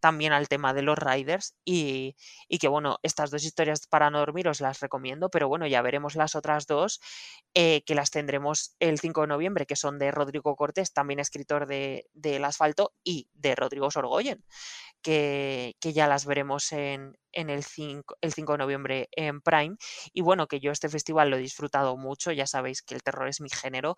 [0.00, 2.16] también al tema de los riders y,
[2.60, 6.14] que bueno, estas dos historias para no dormir os las recomiendo, pero bueno, ya veremos
[6.14, 7.00] las otras dos
[7.54, 11.66] eh, que las tendremos el 5 de noviembre, que son de Rodrigo Cortés, también escritor
[11.66, 14.44] de, El Asfalto, y de Rodrigo Sorgoyen,
[15.02, 19.76] que, que ya las veremos en, en el 5, el 5 de noviembre en Prime.
[20.12, 23.28] Y bueno, que yo este festival lo he disfrutado mucho, ya sabéis que el terror
[23.28, 23.96] es mi género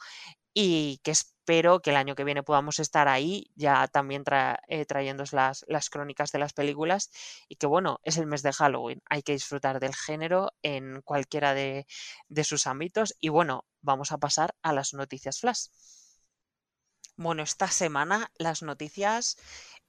[0.53, 4.25] y que espero que el año que viene podamos estar ahí, ya también
[4.69, 7.11] eh, trayendo las, las crónicas de las películas
[7.49, 11.55] y que bueno, es el mes de Halloween, hay que disfrutar del género en cualquiera
[11.55, 11.87] de,
[12.29, 15.69] de sus ámbitos y bueno, vamos a pasar a las noticias flash.
[17.17, 19.37] Bueno, esta semana las noticias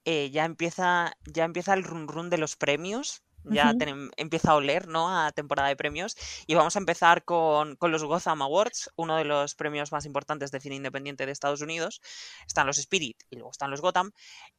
[0.04, 3.74] eh, ya empieza ya empieza el run run de los premios ya
[4.16, 5.08] empieza a oler ¿no?
[5.08, 6.16] a temporada de premios.
[6.46, 10.60] Y vamos a empezar con, los Gotham Awards, uno de los premios más importantes de
[10.60, 12.00] cine independiente de Estados Unidos.
[12.46, 14.12] Están los Spirit y luego están los Gotham.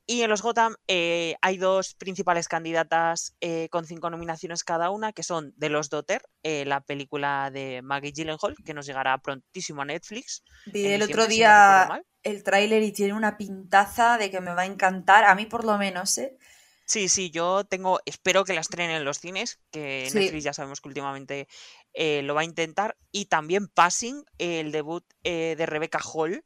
[0.05, 5.13] Y en los Gotham eh, hay dos principales candidatas eh, con cinco nominaciones cada una,
[5.13, 9.81] que son The Los Daughter, eh, la película de Maggie Gyllenhaal, que nos llegará prontísimo
[9.81, 10.43] a Netflix.
[10.65, 14.65] Vi el otro día el tráiler y tiene una pintaza de que me va a
[14.65, 16.37] encantar, a mí por lo menos, ¿eh?
[16.85, 20.81] Sí, sí, yo tengo, espero que la estrenen en los cines, que Netflix ya sabemos
[20.81, 21.47] que últimamente
[21.93, 22.97] eh, lo va a intentar.
[23.11, 26.43] Y también Passing, el debut eh, de Rebecca Hall,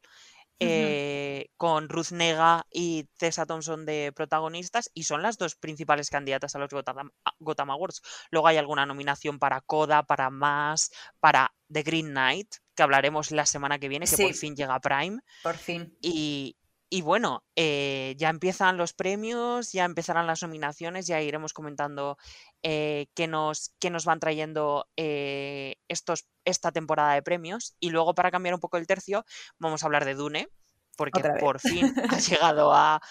[0.59, 6.55] eh, con Ruth Nega y Tessa Thompson de protagonistas, y son las dos principales candidatas
[6.55, 8.01] a los Gotham, Awards.
[8.31, 13.45] Luego hay alguna nominación para Coda, para Más, para The Green Knight, que hablaremos la
[13.45, 15.19] semana que viene, que por fin llega Prime.
[15.43, 15.95] Por fin.
[16.01, 16.57] Y,
[16.89, 22.17] y bueno, eh, ya empiezan los premios, ya empezarán las nominaciones, ya iremos comentando
[22.63, 27.75] eh, qué, nos, nos van trayendo eh, estos, esta temporada de premios.
[27.81, 29.25] Y luego, para cambiar un poco el tercio,
[29.59, 30.47] vamos a hablar de Dune,
[30.95, 33.01] porque por fin ha llegado a,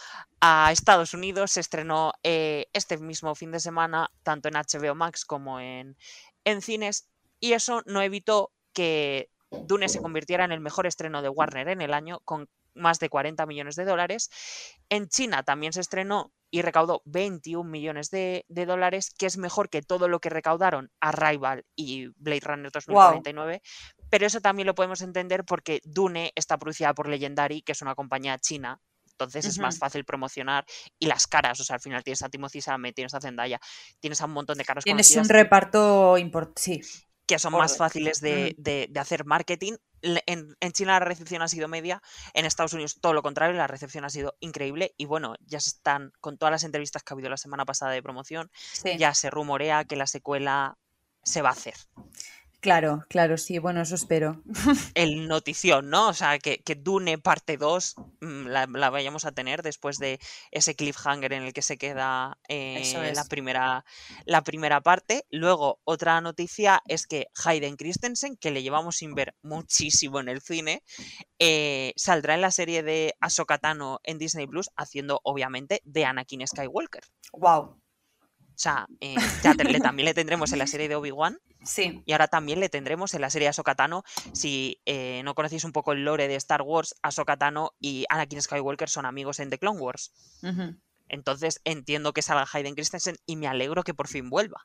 [0.70, 1.52] Estados Unidos.
[1.52, 5.96] Se estrenó este mismo fin de semana, tanto en HBO Max como en,
[6.44, 7.10] en cines,
[7.40, 11.80] y eso no evitó que Dune se convirtiera en el mejor estreno de Warner en
[11.80, 14.30] el año, con más de 40 millones de dólares.
[14.88, 19.82] En China también se estrenó y recaudó 21 millones de, dólares, que es mejor que
[19.82, 23.62] todo lo que recaudaron Arrival y Blade Runner 2049.
[24.10, 27.94] Pero eso también lo podemos entender porque Dune está producida por Legendary, que es una
[27.94, 28.80] compañía china.
[29.10, 30.66] Entonces es más fácil promocionar
[30.98, 33.58] y las caras, o sea, al final tienes a Timothy Chalamet, tienes a Zendaya,
[33.98, 38.20] tienes a un montón de caras Tienes un reparto importante, sí que son más fáciles
[38.20, 39.74] de, hacer marketing.
[40.02, 42.02] En, China la recepción ha sido media,
[42.34, 45.70] en Estados Unidos todo lo contrario, la recepción ha sido increíble y bueno, ya se
[45.70, 48.50] están, con todas las entrevistas que ha habido la semana pasada de promoción,
[48.98, 50.78] ya se rumorea que la secuela
[51.22, 51.74] se va a hacer.
[52.60, 54.42] Claro, claro, sí, bueno, eso espero.
[54.94, 56.08] El notición, ¿no?
[56.08, 60.18] O sea, que, Dune parte 2 mm, la, vayamos a tener después de
[60.50, 63.84] ese cliffhanger en el que se queda eh, la, primera,
[64.24, 65.26] la primera parte.
[65.30, 70.40] Luego, otra noticia es que Hayden Christensen, que le llevamos sin ver muchísimo en el
[70.40, 70.82] cine,
[71.38, 76.46] eh, saldrá en la serie de Ahsoka Tano en Disney Plus, haciendo obviamente de Anakin
[76.46, 77.04] Skywalker.
[77.32, 77.80] ¡Wow!
[78.56, 79.14] O sea, eh,
[79.82, 81.38] también le tendremos en la serie de Obi-Wan.
[81.66, 82.00] Sí.
[82.06, 84.04] Y ahora también le tendremos en la serie Ahsoka Tano.
[84.32, 88.40] Si eh, no conocéis un poco el lore de Star Wars, Ahsoka Tano y Anakin
[88.40, 90.12] Skywalker son amigos en The Clone Wars.
[91.08, 94.64] Entonces entiendo que salga Hayden Christensen y me alegro que por fin vuelva.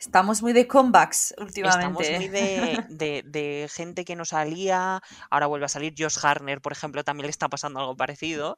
[0.00, 2.02] Estamos muy de comebacks últimamente.
[2.02, 5.92] Estamos muy de, gente que no salía, ahora vuelve a salir.
[5.96, 8.56] Josh Harner, por ejemplo, también le está pasando algo parecido.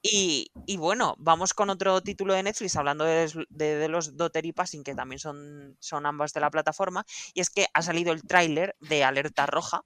[0.00, 5.18] y, bueno, vamos con otro título de Netflix, hablando de, los Dotter Passing, que también
[5.18, 7.04] son, son ambas de la plataforma.
[7.34, 9.82] Y es que ha salido el tráiler de Alerta Roja,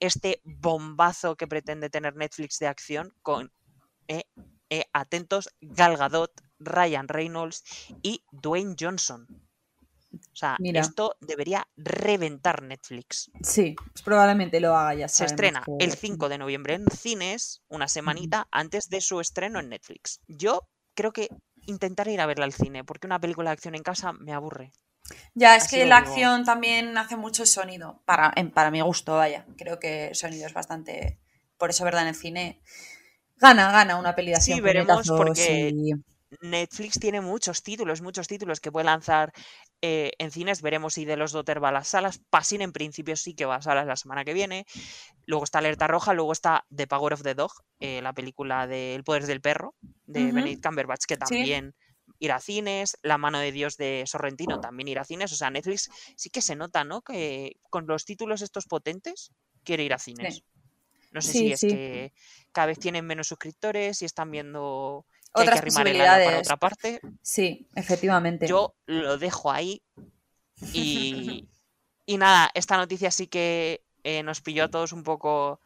[0.00, 3.52] este bombazo que pretende tener Netflix de acción con,
[4.08, 4.24] eh,
[4.70, 7.62] eh, atentos, Gal Gadot, Ryan Reynolds
[8.02, 9.28] y Dwayne Johnson.
[10.32, 13.30] O sea, esto debería reventar Netflix.
[13.42, 15.08] Sí, pues probablemente lo haga ya.
[15.08, 19.68] Se estrena el 5 de noviembre en cines, una semanita antes de su estreno en
[19.68, 20.20] Netflix.
[20.26, 21.28] Yo creo que
[21.66, 24.72] intentaré ir a verla al cine, porque una película de acción en casa me aburre.
[25.34, 29.46] Ya, es que la acción también hace mucho sonido, para, para mi gusto, vaya.
[29.58, 31.18] Creo que el sonido es bastante...
[31.58, 32.02] Por eso, ¿verdad?
[32.02, 32.60] En el cine
[33.36, 34.56] gana, gana una peli de acción.
[34.56, 35.74] Sí, veremos porque...
[36.40, 39.34] Netflix tiene muchos títulos, muchos títulos que puede lanzar
[39.82, 40.62] eh, en cines.
[40.62, 42.18] Veremos si de los Dotter va a las salas.
[42.30, 44.64] Passing en principio sí que va a salas la semana que viene.
[45.26, 48.94] Luego está Alerta Roja, luego está The Power of the Dog, eh, la película de
[48.94, 49.74] El Poder del Perro,
[50.06, 51.74] de Benedict Cumberbatch, que también
[52.20, 52.96] irá a cines.
[53.02, 55.32] La mano de Dios de Sorrentino también irá a cines.
[55.32, 57.02] O sea, Netflix sí que se nota, ¿no?
[57.02, 59.32] Que con los títulos estos potentes
[59.64, 60.44] quiere ir a cines.
[61.10, 62.12] No sé si es que
[62.52, 66.26] cada vez tienen menos suscriptores y están viendo otras posibilidades.
[66.26, 67.00] para otra parte.
[67.22, 68.46] Sí, efectivamente.
[68.46, 69.82] Yo lo dejo ahí.
[70.72, 71.48] Y,
[72.06, 75.60] y nada, esta noticia sí que eh, nos pilló a todos un poco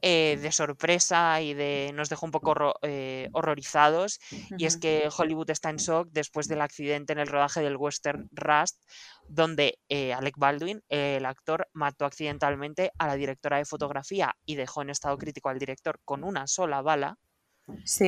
[0.00, 4.20] eh, de sorpresa y de nos dejó un poco eh, horrorizados.
[4.56, 8.28] Y es que Hollywood está en shock después del accidente en el rodaje del western
[8.32, 8.82] Rust,
[9.28, 9.78] donde
[10.16, 15.18] Alec Baldwin, el actor, mató accidentalmente a la directora de fotografía y dejó en estado
[15.18, 17.18] crítico al director con una sola bala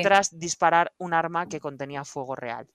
[0.03, 2.69] tras disparar un arma que contenía fuego real.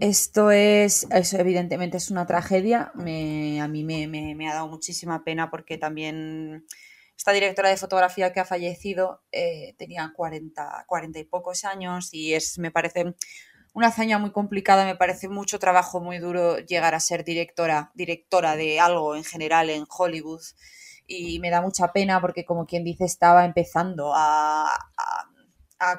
[0.00, 2.92] Esto es, eso evidentemente es una tragedia.
[2.94, 6.66] a mí me, ha dado muchísima pena porque también
[7.16, 12.34] esta directora de fotografía que ha fallecido eh, tenía 40, 40 y pocos años y
[12.34, 13.14] es, me parece
[13.74, 18.56] una hazaña muy complicada, me parece mucho trabajo muy duro llegar a ser directora, directora
[18.56, 20.42] de algo en general en Hollywood
[21.06, 25.31] y me da mucha pena porque como quien dice estaba empezando a a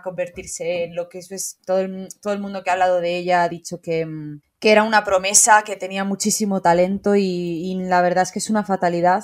[0.03, 3.43] convertirse en lo que es, todo, el, todo el mundo que ha hablado de ella
[3.43, 8.23] ha dicho que, mm, que era una promesa, que tenía muchísimo talento y, la verdad
[8.23, 9.23] es que es una fatalidad.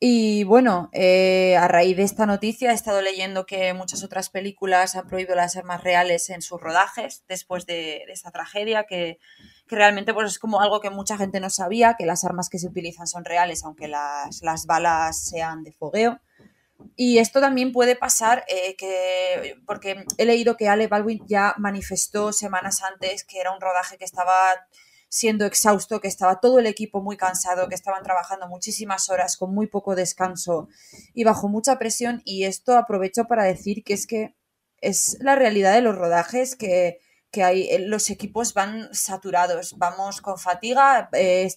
[0.00, 4.96] Y bueno, eh, a raíz de esta noticia he estado leyendo que muchas otras películas
[4.96, 9.20] han prohibido las armas reales en sus rodajes después de, esta tragedia, que,
[9.68, 12.58] que, realmente pues, es como algo que mucha gente no sabía, que las armas que
[12.58, 16.18] se utilizan son reales, aunque las, las balas sean de fogueo.
[16.96, 22.32] Y esto también puede pasar eh, que, porque he leído que Ale Baldwin ya manifestó
[22.32, 24.34] semanas antes que era un rodaje que estaba
[25.08, 29.52] siendo exhausto, que estaba todo el equipo muy cansado, que estaban trabajando muchísimas horas con
[29.52, 30.68] muy poco descanso
[31.14, 32.22] y bajo mucha presión.
[32.24, 34.36] Y esto aprovecho para decir que es que
[34.80, 37.00] es la realidad de los rodajes, que
[37.30, 41.48] que hay, eh, los equipos van saturados, vamos con fatiga, eh,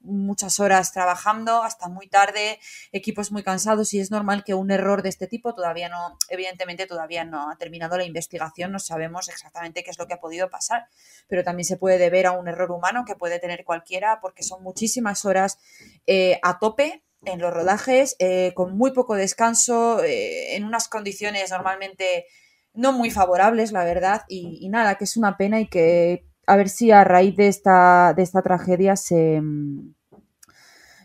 [0.00, 2.58] muchas horas trabajando hasta muy tarde,
[2.92, 6.86] equipos muy cansados y es normal que un error de este tipo todavía no, evidentemente
[6.86, 10.50] todavía no ha terminado la investigación, no sabemos exactamente qué es lo que ha podido
[10.50, 10.86] pasar,
[11.28, 14.62] pero también se puede deber a un error humano que puede tener cualquiera porque son
[14.62, 15.58] muchísimas horas
[16.06, 18.16] eh, a tope en los rodajes,
[18.56, 22.26] con muy poco descanso, en unas condiciones normalmente
[22.74, 26.68] no muy favorables, la verdad, y, nada, que es una pena y que a ver
[26.68, 29.40] si a raíz de esta, de esta tragedia se,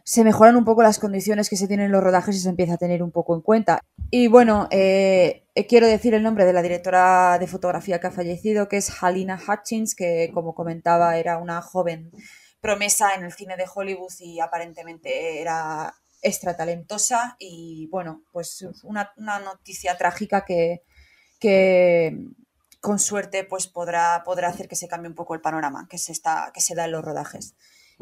[0.03, 2.75] se mejoran un poco las condiciones que se tienen en los rodajes y se empieza
[2.75, 3.79] a tener un poco en cuenta.
[4.09, 8.67] Y bueno, eh, quiero decir el nombre de la directora de fotografía que ha fallecido,
[8.67, 12.11] que es Halina Hutchins, que como comentaba era una joven
[12.61, 19.13] promesa en el cine de Hollywood y aparentemente era extra talentosa y bueno, pues una,
[19.17, 20.83] noticia trágica que,
[21.39, 22.17] que,
[22.81, 26.11] con suerte pues podrá, podrá hacer que se cambie un poco el panorama que se,
[26.11, 27.55] está, que se da en los rodajes.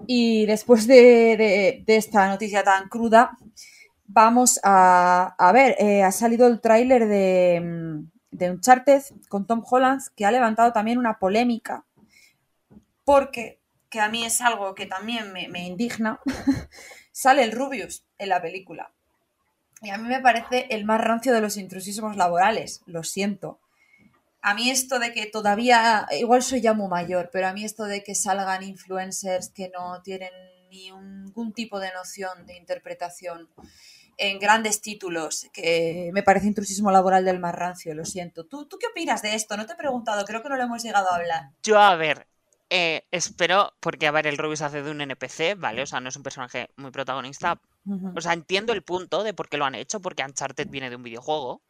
[0.07, 3.37] Y después de, esta noticia tan cruda,
[4.05, 10.25] vamos a, ver, eh, ha salido el tráiler de, de Uncharted con Tom Holland que
[10.25, 11.85] ha levantado también una polémica
[13.05, 16.19] porque, que a mí es algo que también me, me indigna,
[17.11, 18.91] sale el Rubius en la película.
[19.85, 23.59] Y a mí me parece el más rancio de los intrusismos laborales, lo siento.
[24.41, 27.83] A mí esto de que todavía, igual soy ya muy mayor, pero a mí esto
[27.85, 30.31] de que salgan influencers que no tienen
[30.69, 33.49] ni ningún tipo de noción de interpretación
[34.17, 38.45] en grandes títulos, que me parece intrusismo laboral del más rancio, lo siento.
[38.45, 39.57] ¿Tú, ¿Tú qué opinas de esto?
[39.57, 41.51] No te he preguntado, creo que no lo hemos llegado a hablar.
[41.61, 42.27] Yo, a ver,
[42.69, 45.83] eh, espero, porque a ver, el Rubius hace de un NPC, ¿vale?
[45.83, 47.61] O sea, no es un personaje muy protagonista.
[48.15, 50.95] O sea, entiendo el punto de por qué lo han hecho, porque Uncharted viene de
[50.95, 51.61] un videojuego.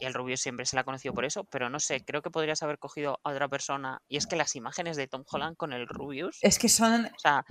[0.00, 2.30] Y el Rubius siempre se la ha conocido por eso, pero no sé, creo que
[2.30, 4.02] podrías haber cogido a otra persona.
[4.08, 6.38] Y es que las imágenes de Tom Holland con el Rubius.
[6.42, 7.06] Es que son.
[7.06, 7.44] O sea,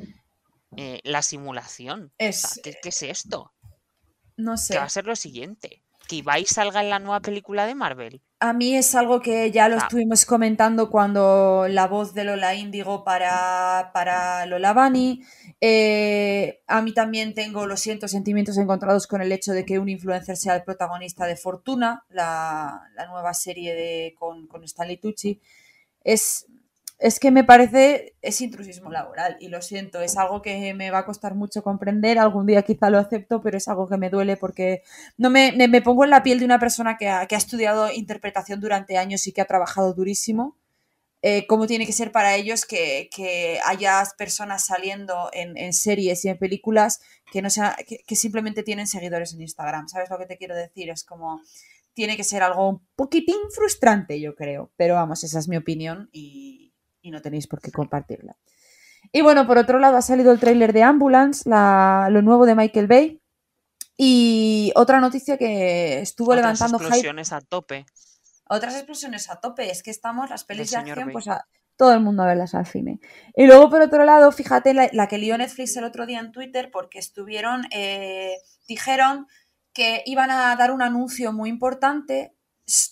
[0.77, 2.11] eh, la simulación.
[2.17, 2.59] Es...
[2.63, 3.53] ¿qué, ¿qué, es esto?
[4.37, 4.73] No sé.
[4.73, 5.82] Que va a ser lo siguiente.
[6.13, 9.69] Que Ibai salga en la nueva película de Marvel a mí es algo que ya
[9.69, 9.79] lo ah.
[9.83, 15.23] estuvimos comentando cuando la voz de Lola Índigo para, para Lola Bunny.
[15.61, 19.87] Eh, a mí también tengo, lo siento, sentimientos encontrados con el hecho de que un
[19.87, 25.39] influencer sea el protagonista de Fortuna, la, nueva serie de, con, con Stanley Tucci.
[26.03, 26.45] Es,
[26.99, 30.99] es que me parece, es intrusismo laboral y lo siento, es algo que me va
[30.99, 34.37] a costar mucho comprender, algún día quizá lo acepto, pero es algo que me duele
[34.37, 34.83] porque
[35.17, 37.91] no me, me, pongo en la piel de una persona que ha, que ha, estudiado
[37.91, 40.57] interpretación durante años y que ha trabajado durísimo.
[41.25, 46.25] Eh, cómo tiene que ser para ellos que, que haya personas saliendo en, en, series
[46.25, 46.99] y en películas
[47.31, 49.87] que, no sea, que, que simplemente tienen seguidores en Instagram.
[49.87, 50.89] ¿Sabes lo que te quiero decir?
[50.89, 51.41] Es como,
[51.93, 54.71] tiene que ser algo un poquitín frustrante, yo creo.
[54.75, 56.72] Pero vamos, esa es mi opinión y,
[57.03, 58.35] y no tenéis por qué compartirla.
[59.11, 62.87] Y bueno, por otro lado ha salido el tráiler de Ambulance, lo nuevo de Michael
[62.87, 63.21] Bay.
[63.95, 67.85] Y otra noticia que estuvo Otras levantando explosiones a tope.
[68.49, 69.69] Otras explosiones a tope.
[69.69, 71.45] Es que estamos, las pelis de acción, pues a
[71.75, 72.99] todo el mundo a verlas al cine.
[73.35, 76.69] Y luego, por otro lado, fíjate la, que lió Netflix el otro día en Twitter
[76.71, 78.35] porque estuvieron, eh,
[78.67, 79.27] dijeron
[79.73, 82.35] que iban a dar un anuncio muy importante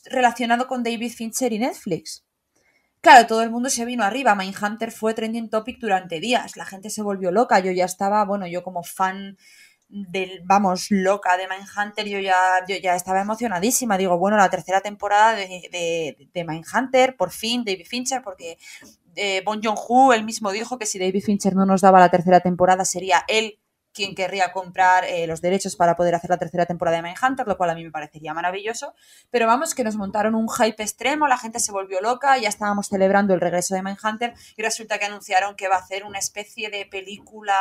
[0.06, 2.26] relacionado con David Fincher y Netflix.
[3.02, 4.36] Claro, todo el mundo se vino arriba.
[4.36, 6.56] Mindhunter fue trending topic durante días.
[6.56, 7.60] La gente se volvió loca.
[7.60, 9.38] Yo ya estaba, bueno, yo como fan
[9.90, 13.98] del, vamos, loca de Mindhunter, yo ya, yo ya estaba emocionadísima.
[13.98, 18.58] Digo, bueno, la tercera temporada de, de, de Mindhunter, por fin, David Fincher, porque
[19.16, 22.40] eh, Bon Joon-ho, él mismo dijo que si David Fincher no nos daba la tercera
[22.40, 23.58] temporada sería él
[23.94, 27.58] quien querría comprar eh, los derechos para poder hacer la tercera temporada de Mindhunter, lo
[27.58, 28.94] cual a mí me parecería maravilloso.
[29.30, 32.88] Pero vamos, que nos montaron un hype extremo, la gente se volvió loca, ya estábamos
[32.88, 36.70] celebrando el regreso de Mindhunter y resulta que anunciaron que va a hacer una especie
[36.70, 37.56] de película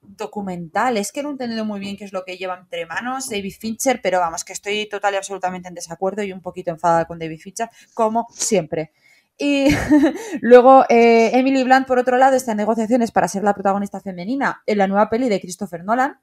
[0.00, 0.96] documental.
[0.96, 3.54] Es que no he entendido muy bien qué es lo que lleva entre manos David
[3.58, 7.18] Fincher, pero vamos, que estoy total y absolutamente en desacuerdo y un poquito enfadada con
[7.18, 8.92] David Fincher, como siempre.
[9.38, 9.68] Y
[10.40, 14.62] luego eh, Emily Blunt, por otro lado, está en negociaciones para ser la protagonista femenina
[14.66, 16.20] en la nueva peli de Christopher Nolan,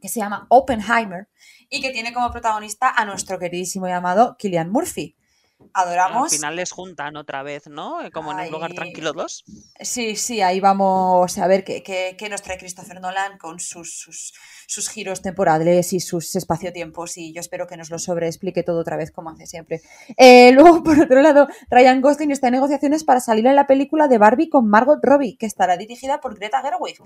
[0.00, 1.28] que se llama Oppenheimer,
[1.68, 5.16] y que tiene como protagonista a nuestro queridísimo llamado Killian Murphy
[5.72, 6.32] adoramos.
[6.32, 7.98] Al final les juntan otra vez, ¿no?
[8.12, 9.44] Como en un lugar tranquilo dos.
[9.80, 14.32] Sí, sí, ahí vamos a ver qué, qué, nos trae Christopher Nolan con sus,
[14.66, 18.96] sus, giros temporales y sus espacio-tiempos y yo espero que nos lo sobreexplique todo otra
[18.96, 19.82] vez como hace siempre.
[20.16, 24.08] Eh, luego, por otro lado, Ryan Gosling está en negociaciones para salir en la película
[24.08, 26.98] de Barbie con Margot Robbie, que estará dirigida por Greta Gerwig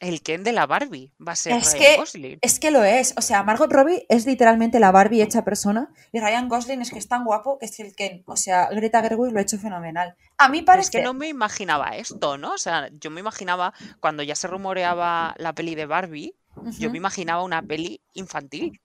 [0.00, 2.38] el Ken de la Barbie va a ser es Ryan Gosling.
[2.42, 3.14] Es que lo es.
[3.16, 6.98] O sea, Margot Robbie es literalmente la Barbie hecha persona y Ryan Gosling es que
[6.98, 8.22] es tan guapo que es el Ken.
[8.26, 10.14] O sea, Greta Gerwig lo ha hecho fenomenal.
[10.36, 10.86] A mí parece...
[10.86, 12.52] Es que no me imaginaba esto, ¿no?
[12.52, 16.36] O sea, yo me imaginaba, cuando ya se rumoreaba la peli de Barbie,
[16.78, 18.80] yo me imaginaba una peli infantil.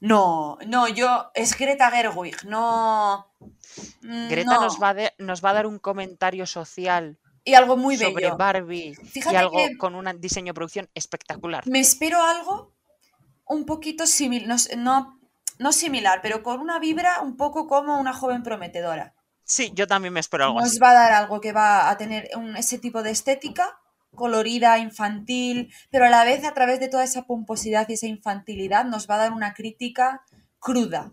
[0.00, 1.30] No, no, yo...
[1.34, 3.26] Es Greta Gerwig, no...
[4.02, 7.18] Greta Nos, va nos va a dar un comentario social
[7.48, 8.12] y algo muy bello.
[8.12, 11.66] Sobre Barbie y algo con un diseño de producción espectacular.
[11.66, 12.74] Me espero algo
[13.46, 15.18] un poquito similar, no,
[15.58, 19.14] no, similar, pero con una vibra un poco como una joven prometedora.
[19.44, 22.28] Sí, yo también me espero algo Nos va a dar algo que va a tener
[22.58, 23.78] ese tipo de estética
[24.14, 28.84] colorida, infantil, pero a la vez a través de toda esa pomposidad y esa infantilidad
[28.84, 30.22] nos va a dar una crítica
[30.58, 31.12] cruda,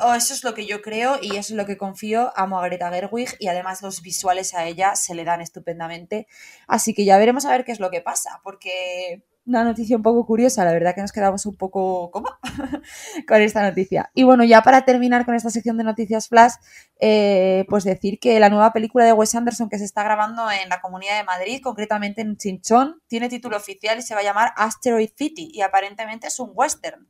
[0.00, 2.32] o eso es lo que yo creo y eso es lo que confío.
[2.36, 6.26] Amo a Greta Gerwig y además los visuales a ella se le dan estupendamente.
[6.66, 10.02] Así que ya veremos a ver qué es lo que pasa, porque una noticia un
[10.02, 12.28] poco curiosa, la verdad que nos quedamos un poco ¿cómo?
[13.28, 14.10] con esta noticia.
[14.12, 16.54] Y bueno, ya para terminar con esta sección de noticias flash,
[17.00, 20.68] eh, pues decir que la nueva película de Wes Anderson que se está grabando en
[20.68, 24.52] la Comunidad de Madrid, concretamente en Chinchón, tiene título oficial y se va a llamar
[24.56, 27.08] Asteroid City y aparentemente es un western.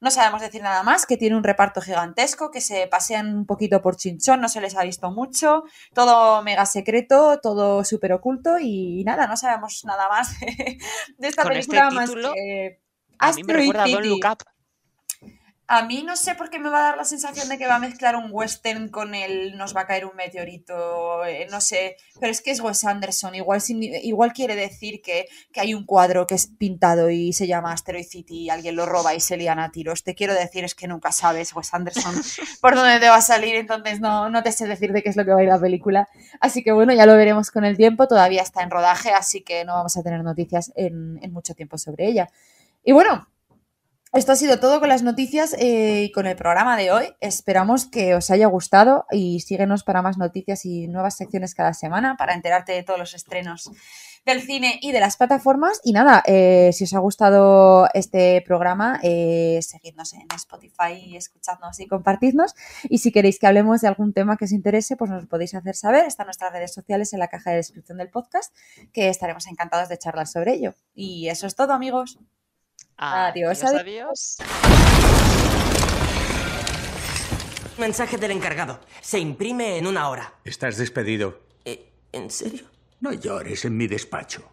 [0.00, 3.82] No sabemos decir nada más, que tiene un reparto gigantesco, que se pasean un poquito
[3.82, 9.04] por Chinchón, no se les ha visto mucho, todo mega secreto, todo súper oculto y
[9.04, 10.38] nada, no sabemos nada más
[11.18, 12.80] de esta Con este película más que
[13.18, 14.08] A mí me Asteroid recuerda a Don't City.
[14.08, 14.49] Look Up.
[15.72, 17.76] A mí no sé por qué me va a dar la sensación de que va
[17.76, 21.96] a mezclar un western con el nos va a caer un meteorito, eh, no sé,
[22.18, 26.26] pero es que es Wes Anderson, igual, igual quiere decir que, que hay un cuadro
[26.26, 29.60] que es pintado y se llama Asteroid City y alguien lo roba y se lían
[29.60, 30.02] a tiros.
[30.02, 32.16] Te quiero decir es que nunca sabes, Wes Anderson,
[32.60, 35.16] por dónde te va a salir, entonces no, no te sé decir de qué es
[35.16, 36.08] lo que va a ir la película.
[36.40, 39.64] Así que bueno, ya lo veremos con el tiempo, todavía está en rodaje, así que
[39.64, 42.28] no vamos a tener noticias en, en mucho tiempo sobre ella.
[42.82, 43.29] Y bueno,
[44.12, 47.04] esto ha sido todo con las noticias eh, y con el programa de hoy.
[47.20, 52.16] Esperamos que os haya gustado y síguenos para más noticias y nuevas secciones cada semana
[52.16, 53.70] para enterarte de todos los estrenos
[54.26, 55.80] del cine y de las plataformas.
[55.84, 61.86] Y nada, eh, si os ha gustado este programa, eh, seguidnos en Spotify, escuchadnos y
[61.86, 62.56] compartidnos.
[62.88, 65.54] Y si queréis que hablemos de algún tema que os interese, pues nos lo podéis
[65.54, 66.04] hacer saber.
[66.04, 68.52] Están nuestras redes sociales en la caja de descripción del podcast,
[68.92, 70.74] que estaremos encantados de charlar sobre ello.
[70.94, 72.18] Y eso es todo, amigos.
[73.02, 74.36] Adiós, adiós.
[77.78, 78.78] Mensaje del encargado.
[79.00, 80.34] Se imprime en una hora.
[80.44, 81.40] Estás despedido.
[81.64, 82.64] Eh, ¿En serio?
[83.00, 84.50] No llores en mi despacho.